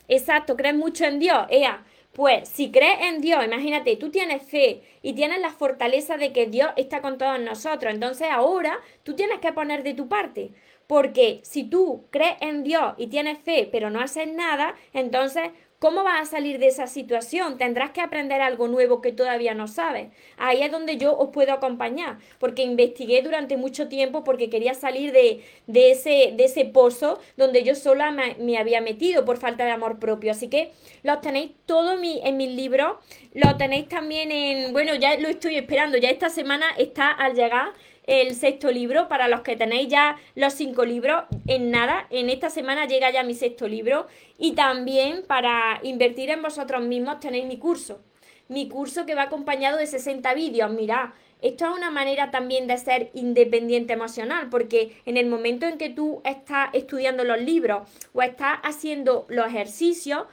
[0.08, 1.84] Exacto, crees mucho en Dios, ea.
[2.14, 6.46] Pues si crees en Dios, imagínate, tú tienes fe y tienes la fortaleza de que
[6.46, 7.94] Dios está con todos nosotros.
[7.94, 10.52] Entonces ahora tú tienes que poner de tu parte.
[10.88, 15.52] Porque si tú crees en Dios y tienes fe, pero no haces nada, entonces
[15.86, 17.58] ¿Cómo vas a salir de esa situación?
[17.58, 20.08] Tendrás que aprender algo nuevo que todavía no sabes.
[20.38, 25.12] Ahí es donde yo os puedo acompañar, porque investigué durante mucho tiempo porque quería salir
[25.12, 30.00] de, ese, de ese pozo donde yo sola me, había metido por falta de amor
[30.00, 30.32] propio.
[30.32, 30.72] Así que
[31.04, 32.96] lo tenéis todo en mis libros,
[33.34, 37.74] lo tenéis también en, bueno, ya lo estoy esperando, ya esta semana está al llegar
[38.08, 39.08] el sexto libro.
[39.08, 43.24] Para los que tenéis ya los cinco libros, en nada, en esta semana llega ya
[43.24, 44.08] mi sexto libro.
[44.38, 48.02] Y también para invertir en vosotros mismos tenéis mi curso.
[48.48, 50.72] Mi curso que va acompañado de 60 vídeos.
[50.72, 51.10] Mirad,
[51.42, 55.90] esto es una manera también de ser independiente emocional, porque en el momento en que
[55.90, 60.24] tú estás estudiando los libros o estás haciendo los ejercicios,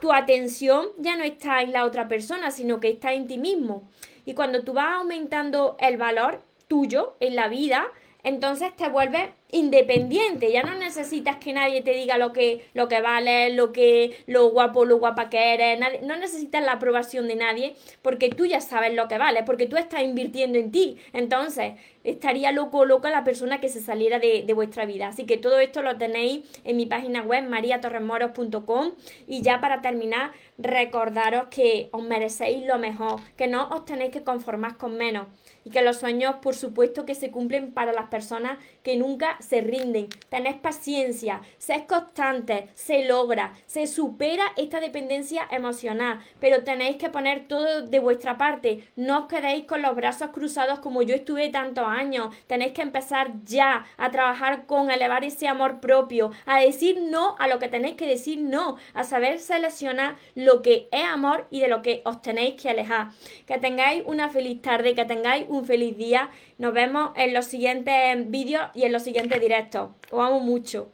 [0.00, 3.88] tu atención ya no está en la otra persona, sino que está en ti mismo.
[4.24, 7.86] Y cuando tú vas aumentando el valor, tuyo en la vida,
[8.22, 13.00] entonces te vuelves independiente, ya no necesitas que nadie te diga lo que, lo que
[13.00, 17.76] vale, lo que, lo guapo, lo guapa que eres, no necesitas la aprobación de nadie
[18.02, 20.98] porque tú ya sabes lo que vale, porque tú estás invirtiendo en ti.
[21.12, 25.08] Entonces, estaría loco loca la persona que se saliera de, de, vuestra vida.
[25.08, 28.92] Así que todo esto lo tenéis en mi página web mariatorremoros.com
[29.26, 34.22] y ya para terminar, recordaros que os merecéis lo mejor, que no os tenéis que
[34.22, 35.26] conformar con menos
[35.64, 39.62] y que los sueños, por supuesto, que se cumplen para las personas que nunca se
[39.62, 40.08] rinden.
[40.28, 47.48] Tenés paciencia, sé constante, se logra, se supera esta dependencia emocional, pero tenéis que poner
[47.48, 48.86] todo de vuestra parte.
[48.94, 52.34] No os quedéis con los brazos cruzados como yo estuve tantos años.
[52.46, 57.48] Tenéis que empezar ya a trabajar con elevar ese amor propio, a decir no a
[57.48, 61.68] lo que tenéis que decir no, a saber seleccionar lo que es amor y de
[61.68, 63.08] lo que os tenéis que alejar.
[63.46, 66.30] Que tengáis una feliz tarde, que tengáis un feliz día.
[66.56, 69.90] Nos vemos en los siguientes vídeos y en los siguientes directos.
[70.10, 70.88] Os amo mucho.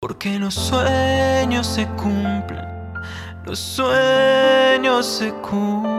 [0.00, 2.64] Porque los sueños se cumplen,
[3.44, 5.98] los sueños se cumplen.